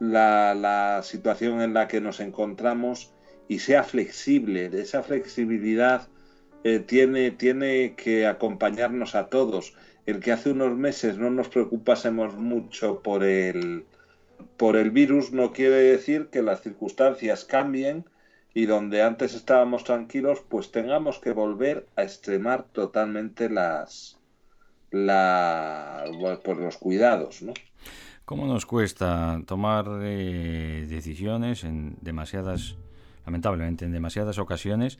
[0.00, 3.12] la, la situación en la que nos encontramos
[3.48, 4.70] y sea flexible.
[4.72, 6.08] Esa flexibilidad
[6.64, 9.74] eh, tiene, tiene que acompañarnos a todos.
[10.04, 13.84] El que hace unos meses no nos preocupásemos mucho por el,
[14.56, 18.04] por el virus no quiere decir que las circunstancias cambien
[18.54, 24.18] y donde antes estábamos tranquilos, pues tengamos que volver a extremar totalmente las,
[24.90, 26.04] la,
[26.42, 27.52] pues los cuidados, ¿no?
[28.24, 32.76] ¿Cómo nos cuesta tomar eh, decisiones en demasiadas,
[33.24, 34.98] lamentablemente, en demasiadas ocasiones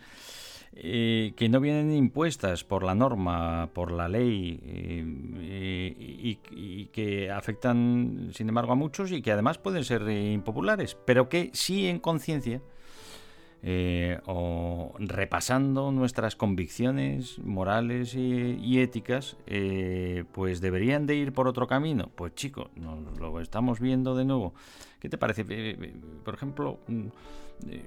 [0.72, 5.04] eh, que no vienen impuestas por la norma, por la ley eh,
[5.40, 11.28] eh, y, que afectan, sin embargo, a muchos y que además pueden ser impopulares, pero
[11.28, 12.60] que sí en conciencia
[14.26, 19.36] o repasando nuestras convicciones morales y, y éticas,
[20.30, 22.10] pues deberían de ir por otro camino.
[22.14, 24.54] Pues chico, nos lo estamos viendo de nuevo.
[25.00, 25.44] ¿Qué te parece?
[26.24, 27.10] Por ejemplo, eh,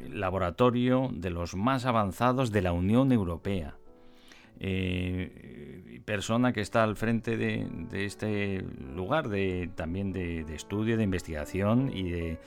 [0.10, 3.76] laboratorio de los más avanzados de la Unión Europea.
[4.62, 8.62] Eh, persona que está al frente de, de este
[8.96, 12.38] lugar de, también de, estudio, de investigación y de,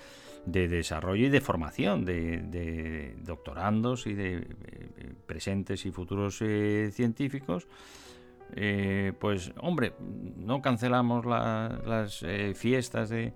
[0.44, 7.66] de desarrollo y de formación de, doctorandos y de eh, presentes y futuros eh, científicos,
[8.54, 9.94] eh, pues hombre,
[10.36, 13.32] no cancelamos la- las eh, fiestas de,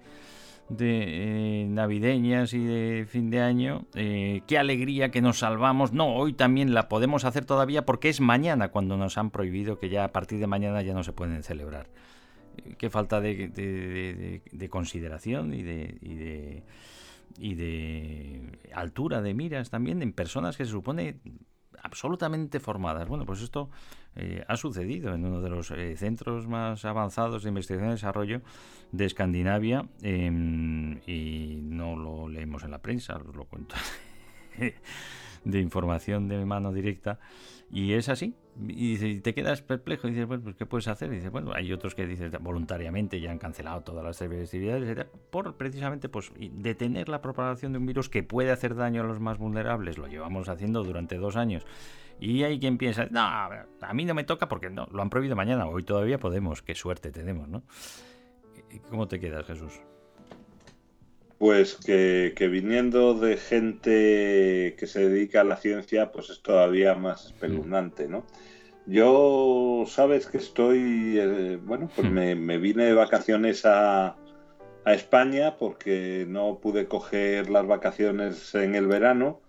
[0.68, 3.86] de eh, navideñas y de fin de año.
[3.94, 5.92] eh, qué alegría que nos salvamos.
[5.92, 9.88] No, hoy también la podemos hacer todavía porque es mañana cuando nos han prohibido que
[9.88, 11.88] ya a partir de mañana ya no se pueden celebrar.
[12.58, 15.62] Eh, Qué falta de, de- de- de- de consideración y
[17.38, 18.40] y de
[18.74, 21.16] altura de miras también en personas que se supone
[21.82, 23.08] absolutamente formadas.
[23.08, 23.68] Bueno, pues esto
[24.16, 28.40] eh, ha sucedido en uno de los eh, centros más avanzados de investigación y desarrollo
[28.92, 33.74] de Escandinavia em, y no lo leemos en la prensa, os lo cuento
[35.44, 37.18] de información de mano directa
[37.70, 38.34] y es así.
[38.68, 41.12] Y, te quedas perplejo y dices, bueno, pues ¿qué puedes hacer?
[41.12, 45.56] Y dices, bueno, hay otros que dices voluntariamente ya han cancelado todas las festividades por
[45.56, 49.36] precisamente pues detener la propagación de un virus que puede hacer daño a los más
[49.36, 49.98] vulnerables.
[49.98, 51.66] Lo llevamos haciendo durante dos años.
[52.18, 55.36] Y hay quien piensa, no, a mí no me toca porque no, lo han prohibido
[55.36, 57.62] mañana, hoy todavía podemos, qué suerte tenemos, ¿no?
[58.88, 59.72] ¿Cómo te quedas, Jesús?
[61.38, 66.94] Pues que, que viniendo de gente que se dedica a la ciencia, pues es todavía
[66.94, 68.26] más espeluznante, ¿no?
[68.86, 72.14] Yo, sabes que estoy, eh, bueno, pues Hmm.
[72.14, 74.16] me, me vine de vacaciones a,
[74.84, 79.42] a España porque no pude coger las vacaciones en el verano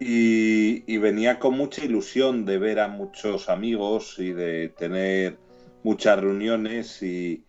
[0.00, 5.38] y, venía con mucha ilusión de ver a muchos amigos y de tener
[5.82, 7.44] muchas reuniones y,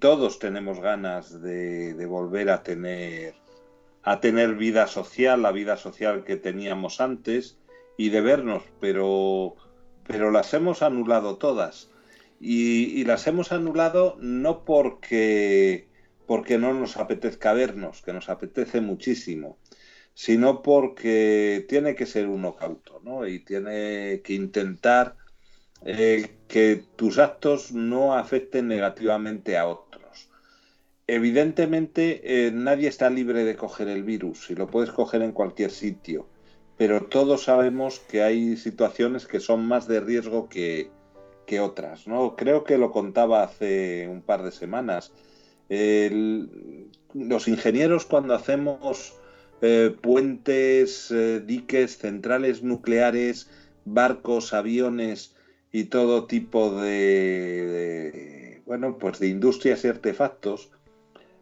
[0.00, 3.34] todos tenemos ganas de, de volver a tener
[4.02, 7.58] a tener vida social, la vida social que teníamos antes
[7.96, 9.56] y de vernos, pero
[10.08, 11.90] pero las hemos anulado todas.
[12.40, 15.86] Y, y las hemos anulado no porque
[16.26, 19.58] porque no nos apetezca vernos, que nos apetece muchísimo,
[20.18, 23.24] sino porque tiene que ser uno cauto, ¿no?
[23.28, 25.14] Y tiene que intentar
[25.84, 30.28] eh, que tus actos no afecten negativamente a otros.
[31.06, 35.70] Evidentemente, eh, nadie está libre de coger el virus y lo puedes coger en cualquier
[35.70, 36.26] sitio,
[36.76, 40.90] pero todos sabemos que hay situaciones que son más de riesgo que,
[41.46, 42.34] que otras, ¿no?
[42.34, 45.12] Creo que lo contaba hace un par de semanas.
[45.68, 49.14] Los ingenieros cuando hacemos
[49.60, 53.50] eh, puentes, eh, diques, centrales nucleares,
[53.84, 55.34] barcos, aviones
[55.72, 60.70] y todo tipo de, de, bueno, pues de industrias y artefactos,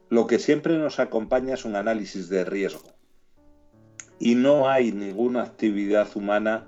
[0.08, 2.94] lo que siempre nos acompaña es un análisis de riesgo.
[4.18, 6.66] Y no hay ninguna actividad humana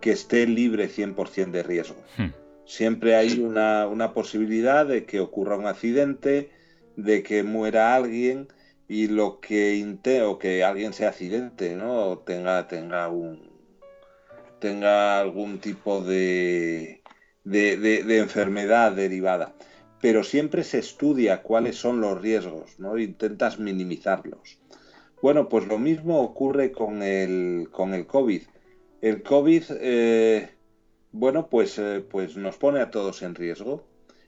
[0.00, 2.02] que esté libre 100% de riesgo.
[2.16, 2.28] Hmm.
[2.64, 6.50] Siempre hay una, una posibilidad de que ocurra un accidente,
[6.96, 8.48] de que muera alguien
[8.88, 9.76] y lo que
[10.22, 12.18] o que alguien se accidente, ¿no?
[12.18, 13.56] Tenga, tenga un
[14.58, 17.02] tenga algún tipo de,
[17.44, 19.54] de, enfermedad derivada.
[20.00, 22.98] Pero siempre se estudia cuáles son los riesgos, ¿no?
[22.98, 24.58] Intentas minimizarlos.
[25.22, 28.42] Bueno, pues lo mismo ocurre con el, con el COVID.
[29.00, 30.50] El COVID, eh,
[31.12, 33.86] bueno, pues, eh, pues nos pone a todos en riesgo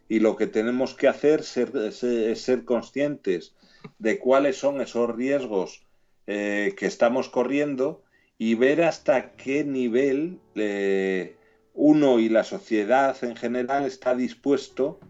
[0.09, 3.55] y lo que tenemos que hacer ser- es, es ser conscientes
[3.99, 5.87] de cuáles son esos riesgos
[6.27, 8.03] eh, que estamos corriendo
[8.39, 11.37] y ver hasta qué nivel eh,
[11.75, 15.01] uno y la sociedad en general está dispuesto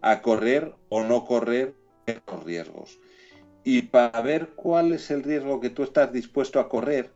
[0.00, 1.74] a correr o no correr
[2.06, 2.98] los riesgos.
[3.64, 7.12] Y para ver cuál es el riesgo que tú estás dispuesto a correr,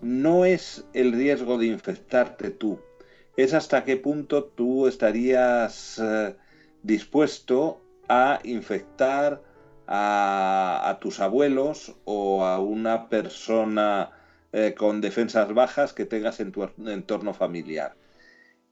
[0.00, 2.80] no es el riesgo de infectarte tú,
[3.36, 6.36] es hasta qué punto tú estarías eh,
[6.82, 9.42] dispuesto a infectar
[9.92, 14.12] a, tus abuelos o a una persona
[14.52, 17.96] eh, con defensas bajas que tengas en tu entorno familiar.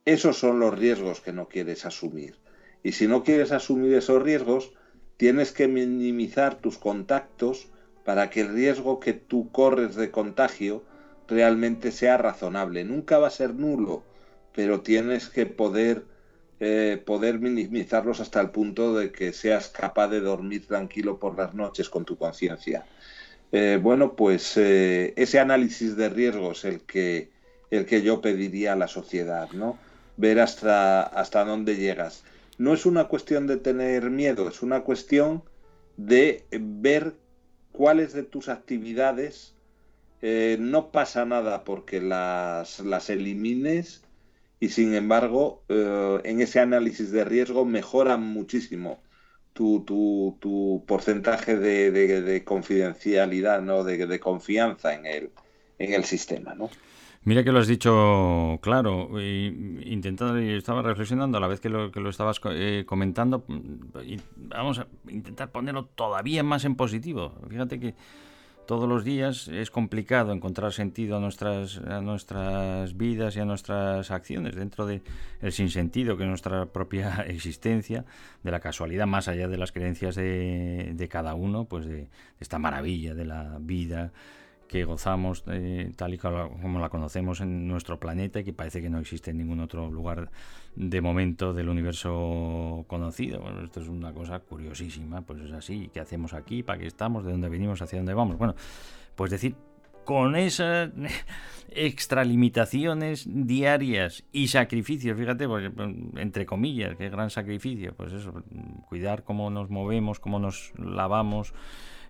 [0.04, 2.38] Esos son los riesgos que no quieres asumir.
[2.84, 4.72] Y si no quieres asumir esos riesgos,
[5.16, 7.68] tienes que minimizar tus contactos
[8.04, 10.84] para que el riesgo que tú corres de contagio
[11.26, 12.84] realmente sea razonable.
[12.84, 14.04] Nunca va a ser nulo,
[14.54, 16.04] pero tienes que poder,
[16.60, 21.54] eh, poder minimizarlos hasta el punto de que seas capaz de dormir tranquilo por las
[21.54, 22.84] noches con tu conciencia.
[23.52, 27.30] Eh, bueno, pues eh, ese análisis de riesgos el que,
[27.70, 29.78] el que yo pediría a la sociedad, ¿no?
[30.16, 32.24] Ver hasta, hasta dónde llegas.
[32.58, 35.44] No es una cuestión de tener miedo, es una cuestión
[35.96, 37.14] de ver
[37.70, 39.54] cuáles de tus actividades
[40.20, 44.02] no pasa nada porque las, las elimines
[44.60, 49.02] y sin embargo eh, en ese análisis de riesgo mejoran muchísimo
[49.52, 53.84] tu, tu, tu porcentaje de, de- de confidencialidad, ¿no?
[53.84, 55.32] de, de confianza en el,
[55.78, 56.54] en el sistema.
[56.54, 56.70] ¿no?
[57.24, 61.68] Mira que lo has dicho claro, y intentando, y estaba reflexionando a la vez que
[61.68, 63.44] lo, que lo estabas eh, comentando,
[64.36, 67.34] vamos a intentar ponerlo todavía más en positivo.
[67.50, 67.94] Fíjate que
[68.68, 74.10] todos los días es complicado encontrar sentido a nuestras, a nuestras vidas y a nuestras
[74.10, 75.00] acciones dentro del
[75.40, 78.04] el sinsentido que es nuestra propia existencia,
[78.42, 82.08] de la casualidad más allá de las creencias de, de cada uno, pues de, de
[82.40, 84.12] esta maravilla de la vida
[84.68, 88.90] que gozamos eh, tal y como la conocemos en nuestro planeta y que parece que
[88.90, 90.30] no existe en ningún otro lugar
[90.76, 93.40] de momento del universo conocido.
[93.40, 96.62] Bueno, esto es una cosa curiosísima, pues es así, ¿qué hacemos aquí?
[96.62, 97.24] ¿Para qué estamos?
[97.24, 97.82] ¿De dónde venimos?
[97.82, 98.36] ¿Hacia dónde vamos?
[98.36, 98.54] Bueno,
[99.16, 99.56] pues decir
[100.04, 100.90] con esas
[101.70, 105.70] extralimitaciones diarias y sacrificios, fíjate, pues,
[106.16, 108.42] entre comillas, qué gran sacrificio, pues eso,
[108.88, 111.52] cuidar cómo nos movemos, cómo nos lavamos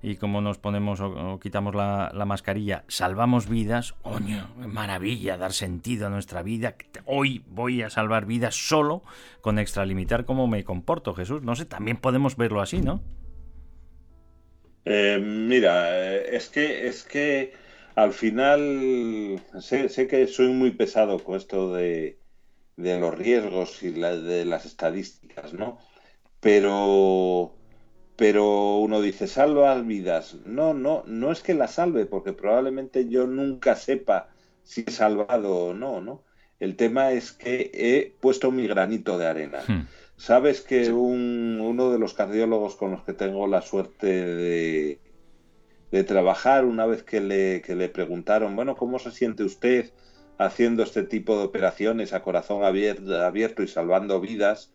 [0.02, 6.06] y cómo nos ponemos o, quitamos la, la mascarilla, salvamos vidas, oño, maravilla, dar sentido
[6.06, 9.02] a nuestra vida, hoy voy a salvar vidas solo
[9.40, 13.00] con extralimitar cómo me comporto, Jesús, no sé, también podemos verlo así, ¿no?
[14.84, 17.52] Eh, mira, eh, es que, es que
[17.94, 22.20] al final sé, sé que soy muy pesado con esto de,
[22.76, 25.78] de los riesgos y la- de las estadísticas, ¿no?
[26.40, 27.57] Pero,
[28.18, 30.34] pero uno dice, salva vidas.
[30.44, 34.28] No, no, no es que la salve, porque probablemente yo nunca sepa
[34.62, 36.24] si he salvado o no, ¿no?
[36.58, 39.62] El tema es que he puesto mi granito de arena.
[39.68, 39.88] Hmm.
[40.16, 45.02] Sabes que un- uno de los cardiólogos con los que tengo la suerte de,
[45.90, 49.94] de trabajar, una vez que le, que le preguntaron, bueno, ¿cómo se siente usted
[50.38, 54.74] haciendo este tipo de operaciones a corazón abierto, abierto y salvando vidas?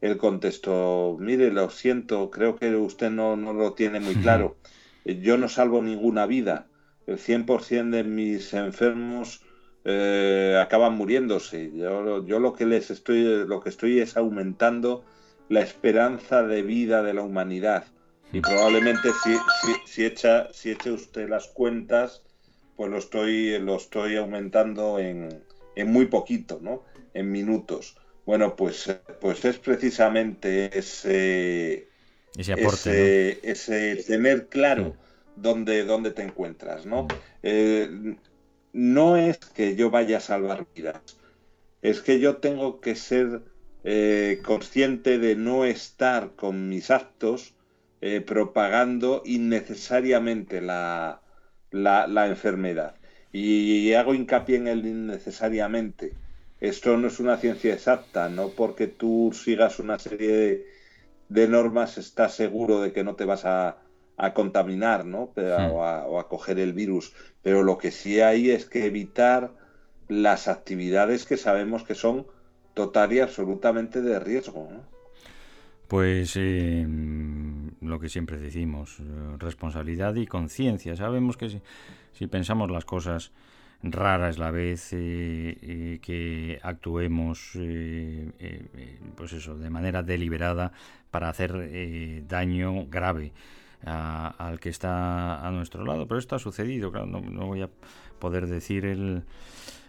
[0.00, 4.56] Él contestó, mire, lo siento, creo que usted no, no lo tiene muy claro.
[5.04, 6.66] Yo no salvo ninguna vida.
[7.06, 9.42] El 100% de mis enfermos
[9.84, 11.70] eh, acaban muriéndose.
[11.74, 15.04] Yo, yo lo que les estoy, lo que estoy es aumentando
[15.48, 17.84] la esperanza de vida de la humanidad.
[18.32, 22.22] Y probablemente si, si, si echa, si echa usted las cuentas,
[22.76, 25.42] pues lo estoy, lo estoy aumentando en,
[25.74, 26.84] en muy poquito, ¿no?
[27.12, 27.96] En minutos.
[28.24, 31.90] Bueno, pues, pues es precisamente ese,
[32.36, 33.14] Ese aporte,
[33.50, 34.98] ese, ese tener claro Mm.
[35.34, 37.06] dónde, dónde te encuentras, ¿no?
[37.06, 37.20] Mm.
[37.42, 37.90] Eh,
[38.72, 41.02] no es que yo vaya a salvar vidas,
[41.82, 43.44] es que yo tengo que ser
[43.84, 47.56] eh, consciente de no estar con mis actos
[48.00, 51.24] eh, propagando innecesariamente la,
[51.70, 53.00] la, la enfermedad.
[53.32, 56.18] Y hago hincapié en el innecesariamente.
[56.60, 60.66] Esto no es una ciencia exacta, no porque tú sigas una serie de,
[61.28, 63.82] de normas estás seguro de que no te vas a,
[64.16, 65.32] a contaminar, ¿no?
[65.34, 65.74] Pero- Hmm.
[65.76, 67.14] o, a, o a coger el virus.
[67.42, 69.56] Pero lo que sí hay es que evitar
[70.08, 72.26] las actividades que sabemos que son
[72.74, 74.90] total y absolutamente de riesgo, ¿no?
[75.88, 76.86] Pues eh,
[77.80, 79.02] lo que siempre decimos, eh,
[79.38, 80.94] responsabilidad y conciencia.
[80.94, 81.62] Sabemos que si,
[82.12, 83.32] si pensamos las cosas
[83.82, 88.30] raras la vez eh, eh, que actuemos eh,
[89.16, 90.72] pues eso de manera deliberada
[91.10, 93.32] para hacer daño grave
[93.84, 96.06] a- al que está a nuestro lado.
[96.06, 97.70] Pero esto ha sucedido no, voy a
[98.18, 99.22] poder decir el,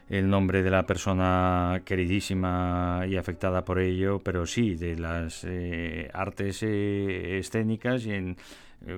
[0.09, 5.45] el nombre de la persona queridísima y afectada por ello, pero sí de las
[6.13, 8.37] artes escénicas y en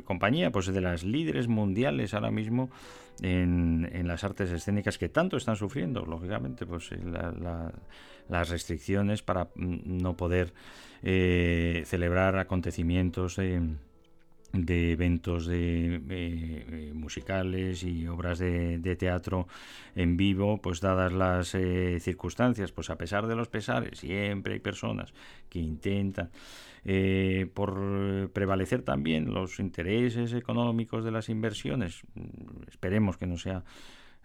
[0.03, 2.69] compañía pues de las líderes mundiales ahora mismo
[3.21, 7.73] en, las artes escénicas que tanto están sufriendo, lógicamente, pues eh, la- la-
[8.29, 10.53] las restricciones para mm, no poder
[11.03, 13.61] eh, celebrar acontecimientos de
[14.53, 19.47] de eventos de, eh, eh, musicales y obras de, teatro
[19.95, 24.59] en vivo, pues dadas las eh, circunstancias, pues a pesar de los pesares, siempre hay
[24.59, 25.13] personas
[25.49, 26.29] que intentan
[26.85, 32.03] eh, por prevalecer también los intereses económicos de las inversiones.
[32.13, 33.63] Mm, Esperemos que no sea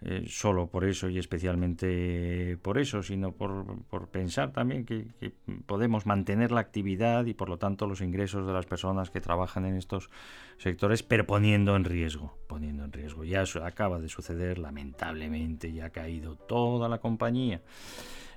[0.01, 5.07] eh, solo por eso y especialmente por eso, sino por, por pensar también que,
[5.65, 9.65] podemos mantener la actividad y por lo tanto los ingresos de las personas que trabajan
[9.65, 10.09] en estos
[10.57, 13.25] sectores, pero poniendo en riesgo, poniendo en riesgo.
[13.25, 17.61] Ya acaba de suceder, lamentablemente, ya ha caído toda la compañía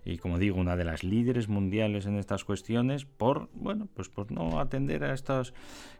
[0.05, 4.33] y como digo, una de las líderes mundiales en estas cuestiones por, bueno, pues por
[4.33, 5.55] no atender a estas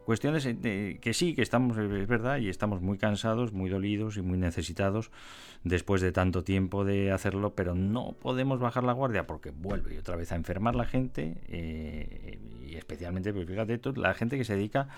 [0.05, 4.23] cuestiones eh, que sí, que estamos, es verdad, y estamos muy cansados, muy dolidos y
[4.23, 5.11] muy necesitados
[5.65, 10.17] después de tanto tiempo de hacerlo, pero no podemos bajar la guardia porque vuelve otra
[10.17, 12.39] vez a enfermar la gente eh,
[12.69, 14.89] y especialmente, pues fíjate, la gente que se dedica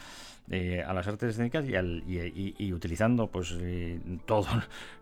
[0.50, 3.54] eh, a las artes escénicas y, utilizando pues
[4.26, 4.46] todo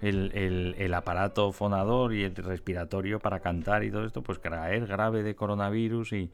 [0.00, 4.86] el, el- el aparato fonador y el respiratorio para cantar y todo esto, pues caer
[4.86, 6.30] grave de coronavirus y,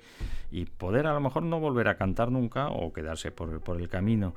[0.51, 3.89] y poder a lo mejor no volver a cantar nunca o quedarse por, por el
[3.89, 4.35] camino.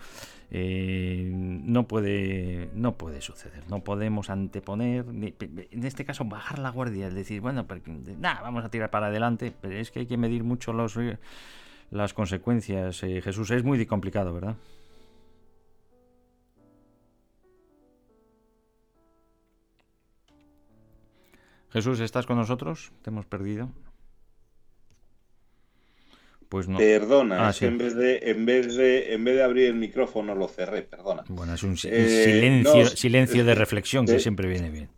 [0.53, 7.07] Eh, no puede no puede suceder, no podemos anteponer, en este caso bajar la guardia,
[7.07, 7.65] es decir, bueno,
[8.19, 10.99] nada, vamos a tirar para adelante, pero es que hay que medir mucho los
[11.89, 14.55] las consecuencias, eh, Jesús, es muy complicado, ¿verdad?
[21.71, 22.91] Jesús, ¿estás con nosotros?
[23.01, 23.69] ¿Te hemos perdido?
[26.51, 26.77] Pues no.
[26.77, 27.59] Perdona, Ah, es sí.
[27.61, 30.81] que en vez de en vez de en vez de abrir el micrófono lo cerré,
[30.81, 31.23] perdona.
[31.29, 34.89] Bueno, es un Eh, silencio, no, silencio de reflexión que siempre viene bien.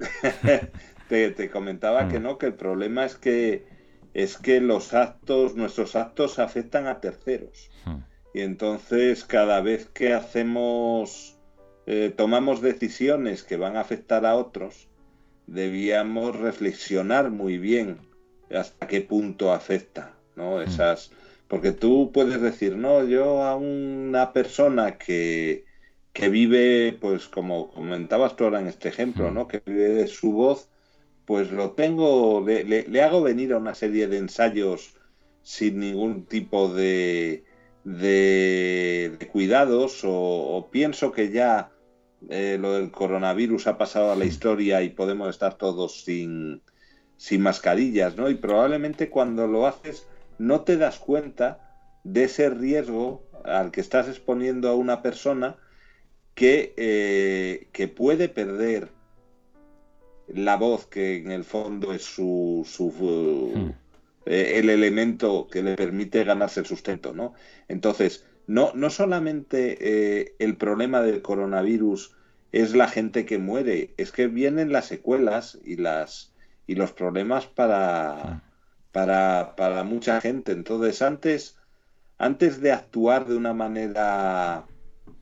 [1.08, 2.10] Te, te comentaba Mm.
[2.10, 3.64] que no, que el problema es que
[4.12, 7.70] es que los actos, nuestros actos afectan a terceros.
[7.84, 7.98] Mm.
[8.34, 11.38] Y entonces cada vez que hacemos,
[11.86, 14.88] eh, tomamos decisiones que van a afectar a otros,
[15.46, 17.98] debíamos reflexionar muy bien
[18.50, 20.60] hasta qué punto afecta, ¿no?
[20.62, 21.10] Esas,
[21.48, 25.64] porque tú puedes decir, no, yo a una persona que,
[26.12, 29.34] que vive, pues como comentabas tú ahora en este ejemplo, Mm.
[29.34, 29.48] ¿no?
[29.48, 30.70] Que vive de su voz,
[31.24, 34.94] pues lo tengo, le, le- le hago venir a una serie de ensayos
[35.42, 37.44] sin ningún tipo de,
[37.84, 41.72] de, de cuidados o, o pienso que ya
[42.28, 46.62] eh, lo del coronavirus ha pasado a la historia y podemos estar todos sin,
[47.16, 48.28] sin mascarillas, ¿no?
[48.30, 50.06] Y probablemente cuando lo haces
[50.38, 51.60] no te das cuenta
[52.04, 55.56] de ese riesgo al que estás exponiendo a una persona
[56.34, 58.90] que, eh, que puede perder
[60.28, 62.90] la voz, que en el fondo es su, su,
[63.54, 63.70] Hmm.
[64.26, 67.34] eh, el elemento que le permite ganarse el sustento, ¿no?
[67.68, 72.14] Entonces, no, no solamente eh, el problema del coronavirus
[72.52, 76.32] es la gente que muere, es que vienen las secuelas y las
[76.68, 78.42] y los problemas para,
[78.92, 80.52] para, para mucha gente.
[80.52, 81.56] Entonces, antes,
[82.18, 84.64] antes de actuar de una manera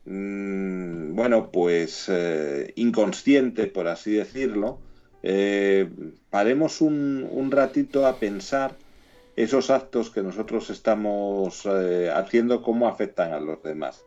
[0.05, 4.79] mm, bueno, pues eh, inconsciente, por así decirlo,
[5.23, 5.89] eh,
[6.31, 8.77] paremos un, un ratito a pensar
[9.37, 14.05] esos actos que nosotros estamos eh, haciendo, cómo afectan a los demás.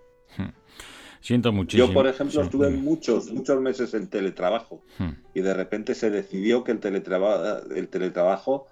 [1.19, 1.87] Siento muchísimo.
[1.87, 5.09] Yo, por ejemplo, Sí, estuve muchos, muchos meses en teletrabajo Hmm.
[5.33, 8.67] y de repente se decidió que el, teletraba- el teletrabajo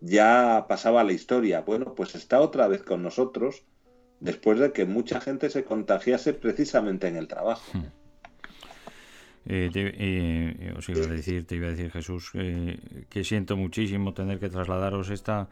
[0.00, 1.62] ya pasaba la historia.
[1.62, 3.64] Bueno, pues está otra vez con nosotros
[4.20, 7.62] después de que mucha gente se contagiase precisamente en el trabajo.
[9.46, 12.78] Eh, te- eh, os iba a decir, te iba a decir Jesús, eh,
[13.08, 15.48] que siento muchísimo tener que trasladaros esta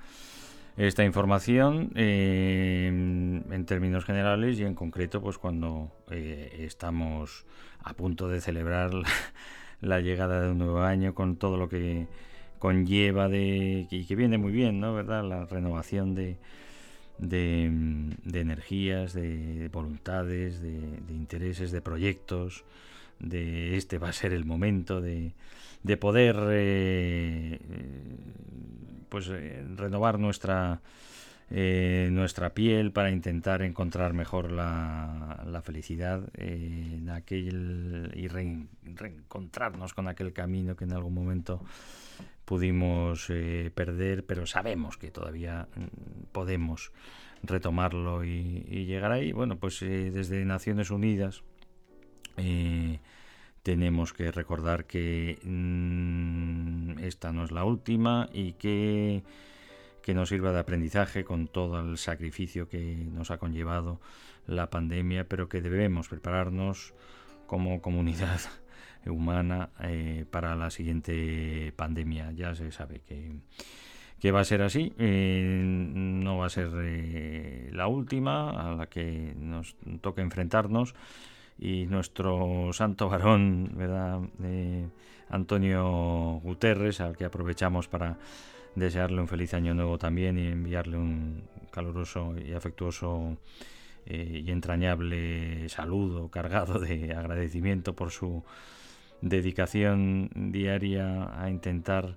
[0.76, 7.46] esta información eh, en términos generales y en concreto, pues cuando eh, estamos
[7.82, 8.90] a punto de celebrar
[9.80, 12.06] la llegada de un nuevo año con todo lo que
[12.58, 14.94] conlleva de y que viene muy bien, ¿no?
[14.94, 15.24] ¿Verdad?
[15.24, 16.36] La renovación de
[17.18, 17.64] de,
[18.32, 22.64] energías, de voluntades, de, de intereses, de proyectos,
[23.18, 25.32] de este va a ser el momento de,
[25.82, 27.58] de poder eh,
[29.08, 30.80] pues eh, renovar nuestra
[31.50, 39.94] eh, nuestra piel para intentar encontrar mejor la, la felicidad eh, en aquel y reencontrarnos
[39.94, 41.62] con aquel camino que en algún momento
[42.46, 46.92] pudimos eh, perder, pero sabemos que todavía mm, podemos
[47.42, 49.32] retomarlo y, llegar ahí.
[49.32, 51.42] Bueno, pues eh, desde Naciones Unidas
[52.38, 53.00] eh,
[53.62, 59.24] tenemos que recordar que mm, esta no es la última y que,
[60.06, 64.00] que nos sirva de aprendizaje con todo el sacrificio que nos ha conllevado
[64.46, 66.94] la pandemia, pero que debemos prepararnos
[67.48, 68.38] como comunidad
[69.06, 72.30] humana eh, para la siguiente pandemia.
[72.30, 73.32] Ya se sabe que,
[74.20, 78.86] que va a ser así, eh, no va a ser eh, la última a la
[78.86, 80.94] que nos toca enfrentarnos
[81.58, 84.20] y nuestro santo varón, ¿verdad?
[85.30, 88.18] Antonio Guterres, al que aprovechamos para
[88.76, 93.36] desearle un feliz año nuevo también y enviarle un caluroso y afectuoso
[94.06, 98.44] eh, y entrañable saludo cargado de agradecimiento por su
[99.22, 102.16] dedicación diaria a intentar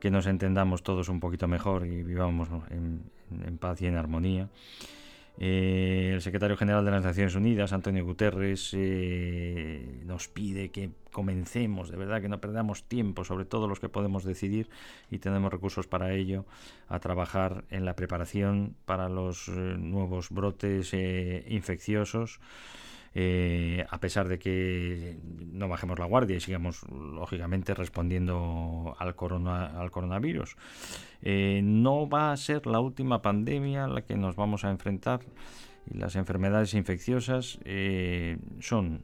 [0.00, 3.02] que nos entendamos todos un poquito mejor y vivamos en,
[3.44, 4.48] en paz y en armonía.
[5.40, 11.90] Eh, el secretario general de las Naciones Unidas, Antonio Guterres, eh, nos pide que comencemos,
[11.90, 14.68] de verdad, que no perdamos tiempo, sobre todo los que podemos decidir
[15.10, 16.44] y tenemos recursos para ello,
[16.88, 22.40] a trabajar en la preparación para los eh, nuevos brotes eh, infecciosos.
[23.20, 25.18] Eh, a pesar de que
[25.50, 30.56] no bajemos la guardia y sigamos lógicamente respondiendo al, corona, al coronavirus.
[31.22, 35.22] Eh, no va a ser la última pandemia a la que nos vamos a enfrentar
[35.92, 39.02] las enfermedades infecciosas eh, son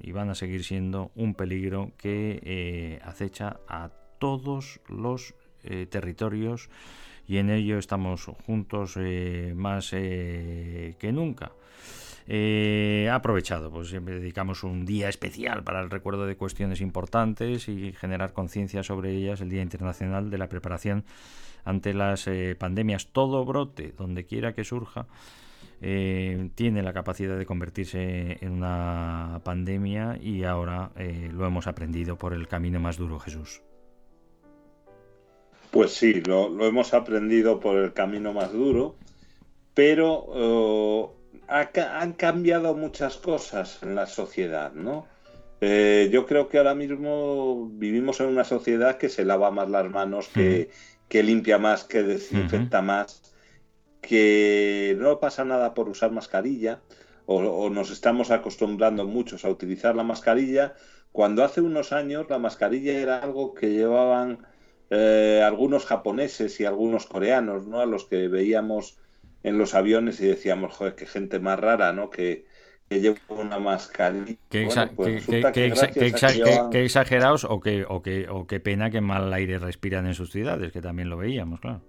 [0.00, 3.90] y van a seguir siendo un peligro que acecha a
[4.20, 5.34] todos los
[5.90, 6.70] territorios
[7.26, 8.96] y en ello estamos juntos
[9.56, 11.50] más que nunca.
[12.28, 17.68] Eh, ha aprovechado, pues siempre dedicamos un día especial para el recuerdo de cuestiones importantes
[17.68, 21.04] y generar conciencia sobre ellas, el Día Internacional de la Preparación
[21.66, 23.08] ante las eh, pandemias.
[23.12, 25.06] Todo brote, donde quiera que surja,
[25.82, 32.16] eh, tiene la capacidad de convertirse en una pandemia y ahora eh, lo hemos aprendido
[32.16, 33.60] por el camino más duro, Jesús.
[35.70, 38.94] Pues sí, lo, hemos aprendido por el camino más duro,
[39.74, 41.12] pero
[41.48, 41.70] ha
[42.00, 45.06] han cambiado muchas cosas en la sociedad, ¿no?
[45.60, 49.88] Eh, yo creo que ahora mismo vivimos en una sociedad que se lava más las
[49.90, 50.70] manos, que,
[51.08, 53.34] que limpia más, que desinfecta más,
[54.02, 56.82] que no pasa nada por usar mascarilla,
[57.24, 60.74] o, o nos estamos acostumbrando muchos a utilizar la mascarilla,
[61.12, 64.46] cuando hace unos años la mascarilla era algo que llevaban
[64.90, 67.80] eh, algunos japoneses y algunos coreanos, ¿no?
[67.80, 68.98] A los que veíamos
[69.46, 72.10] en los aviones y decíamos, joder, qué gente más rara, ¿no?
[72.10, 72.44] Que,
[72.88, 74.36] que lleva una mascarilla.
[74.50, 78.90] Qué, Bueno, pues que exa- que llevan- exagerados o qué, o, qué, o qué pena
[78.90, 81.80] que mal aire respiran en sus ciudades, que también lo veíamos, claro.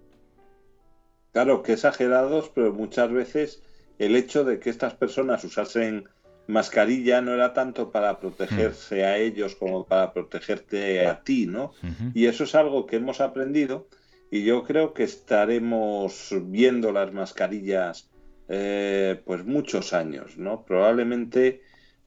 [1.34, 3.62] Claro, que exagerados, pero muchas veces
[4.00, 6.06] el hecho de que estas personas usasen
[6.48, 11.74] mascarilla no era tanto para protegerse a ellos como para protegerte a ti, ¿no?
[12.14, 13.88] Y eso es algo que hemos aprendido
[14.30, 18.10] y yo creo que estaremos viendo las mascarillas
[18.50, 20.64] eh, pues muchos años, ¿no?
[20.66, 21.62] Probablemente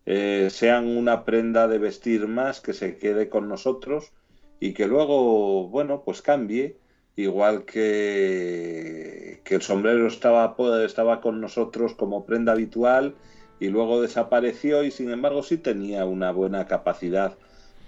[0.07, 4.13] eh, sean una prenda de vestir más que se quede con nosotros
[4.59, 6.79] y que luego, bueno, pues cambie,
[7.17, 13.15] igual que, que el sombrero estaba, estaba con nosotros como prenda habitual
[13.59, 17.37] y luego desapareció y sin embargo sí tenía una buena capacidad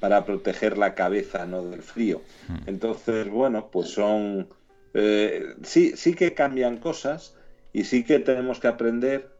[0.03, 1.63] para proteger la cabeza ¿no?
[1.63, 2.23] del frío.
[2.67, 4.49] Entonces, bueno, pues son...
[4.95, 7.37] eh, sí, sí que cambian cosas
[7.73, 9.31] y sí que tenemos que aprender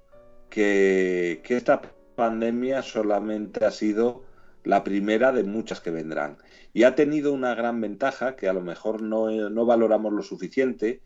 [0.51, 1.83] que, que esta
[2.15, 4.23] pandemia solamente ha sido
[4.63, 6.37] la primera de muchas que vendrán.
[6.73, 11.01] Y ha tenido una gran ventaja que a lo mejor no, no valoramos lo suficiente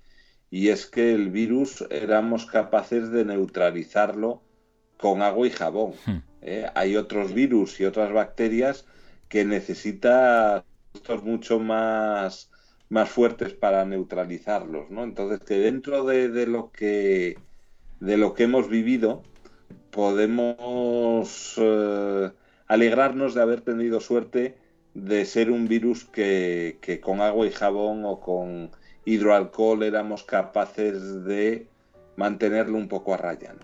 [0.51, 4.43] y es que el virus éramos capaces de neutralizarlo
[4.99, 5.95] con agua y jabón.
[6.05, 6.19] Hmm.
[6.43, 6.67] ¿eh?
[6.75, 8.85] Hay otros virus y otras bacterias
[9.29, 10.65] que necesita
[10.95, 12.51] estos mucho más,
[12.89, 15.05] más fuertes para neutralizarlos, ¿no?
[15.05, 17.39] Entonces que dentro de, de lo que
[18.01, 19.23] de lo que hemos vivido
[19.91, 22.31] podemos eh,
[22.67, 24.59] alegrarnos de haber tenido suerte
[24.95, 28.71] de ser un virus que, que con agua y jabón o con
[29.05, 31.67] hidroalcohol éramos capaces de
[32.17, 33.55] mantenerlo un poco a raya.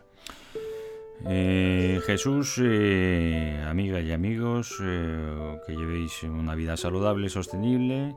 [1.29, 1.72] Eh,
[2.07, 8.17] Jesús, eh, amigas y amigos, eh, que llevéis una vida saludable, sostenible.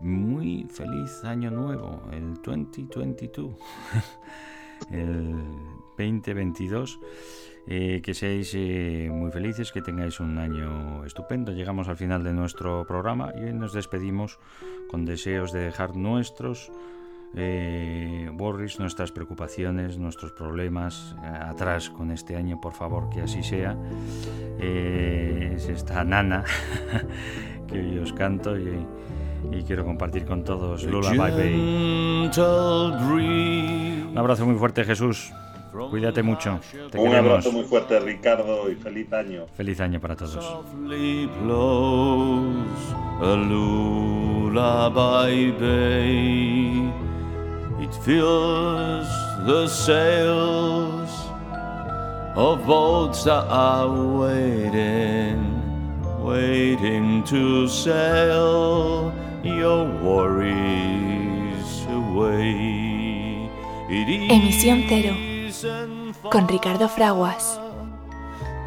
[0.00, 3.54] Muy feliz año nuevo, el 2022,
[4.90, 5.36] el
[5.96, 6.98] 2022.
[7.66, 8.54] Eh, que seáis
[9.10, 11.52] muy felices, que tengáis un año estupendo.
[11.52, 14.40] Llegamos al final de nuestro programa y hoy nos despedimos
[14.88, 16.72] con deseos de dejar nuestros
[17.34, 23.42] eh, worries, nuestras preocupaciones, nuestros problemas eh, atrás con este año, por favor, que así
[23.42, 23.76] sea.
[24.58, 26.44] Eh, es esta nana
[27.68, 28.84] que hoy os canto y,
[29.52, 30.84] y quiero compartir con todos.
[30.84, 32.30] Lula Bye Bye.
[34.10, 35.32] Un abrazo muy fuerte, Jesús.
[35.90, 36.58] Cuídate mucho.
[36.90, 37.30] Te Un queremos.
[37.30, 39.46] abrazo muy fuerte, Ricardo, y feliz año.
[39.54, 40.36] Feliz año para todos.
[41.44, 42.56] blows
[43.22, 47.09] a lullaby bay.
[47.80, 49.08] It fills
[49.46, 51.10] the sails
[52.36, 55.40] of boats that are waiting,
[56.22, 59.12] waiting to sail
[59.42, 63.48] your worries away.
[63.88, 67.58] It Emisión cero, con Ricardo Fraguas.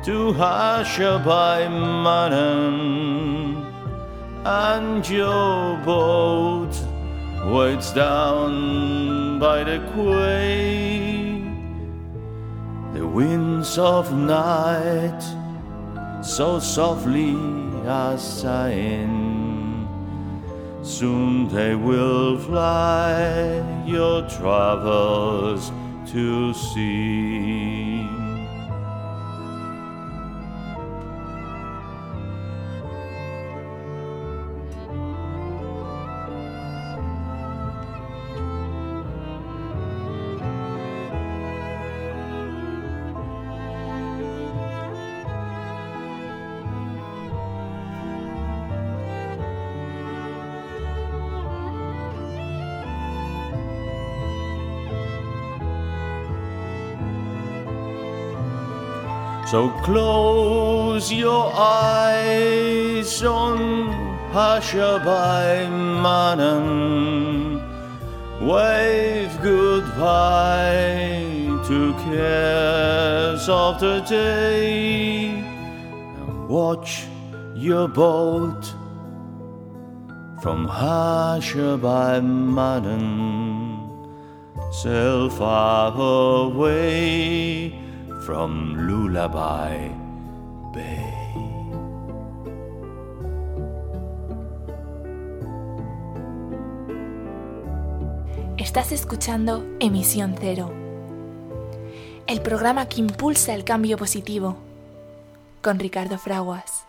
[0.03, 3.63] to Hasha by Manan,
[4.43, 6.75] and your boat
[7.45, 11.41] waits down by the quay.
[12.93, 15.21] The winds of night
[16.21, 17.35] so softly
[17.85, 19.87] are sighing.
[20.83, 25.71] Soon they will fly your travels
[26.11, 28.22] to see.
[59.53, 63.59] So close your eyes on
[64.31, 65.69] Hashabai
[66.01, 67.61] Manan.
[68.41, 71.21] Wave goodbye
[71.67, 75.27] to cares of the day.
[75.27, 77.05] And watch
[77.53, 78.65] your boat
[80.41, 83.05] from Hashabai Manan
[84.71, 87.82] sail far away
[88.25, 89.91] from Lullaby
[90.73, 91.11] Bay.
[98.57, 100.71] Estás escuchando Emisión Cero,
[102.27, 104.55] el programa que impulsa el cambio positivo,
[105.61, 106.82] con Ricardo Fraguas.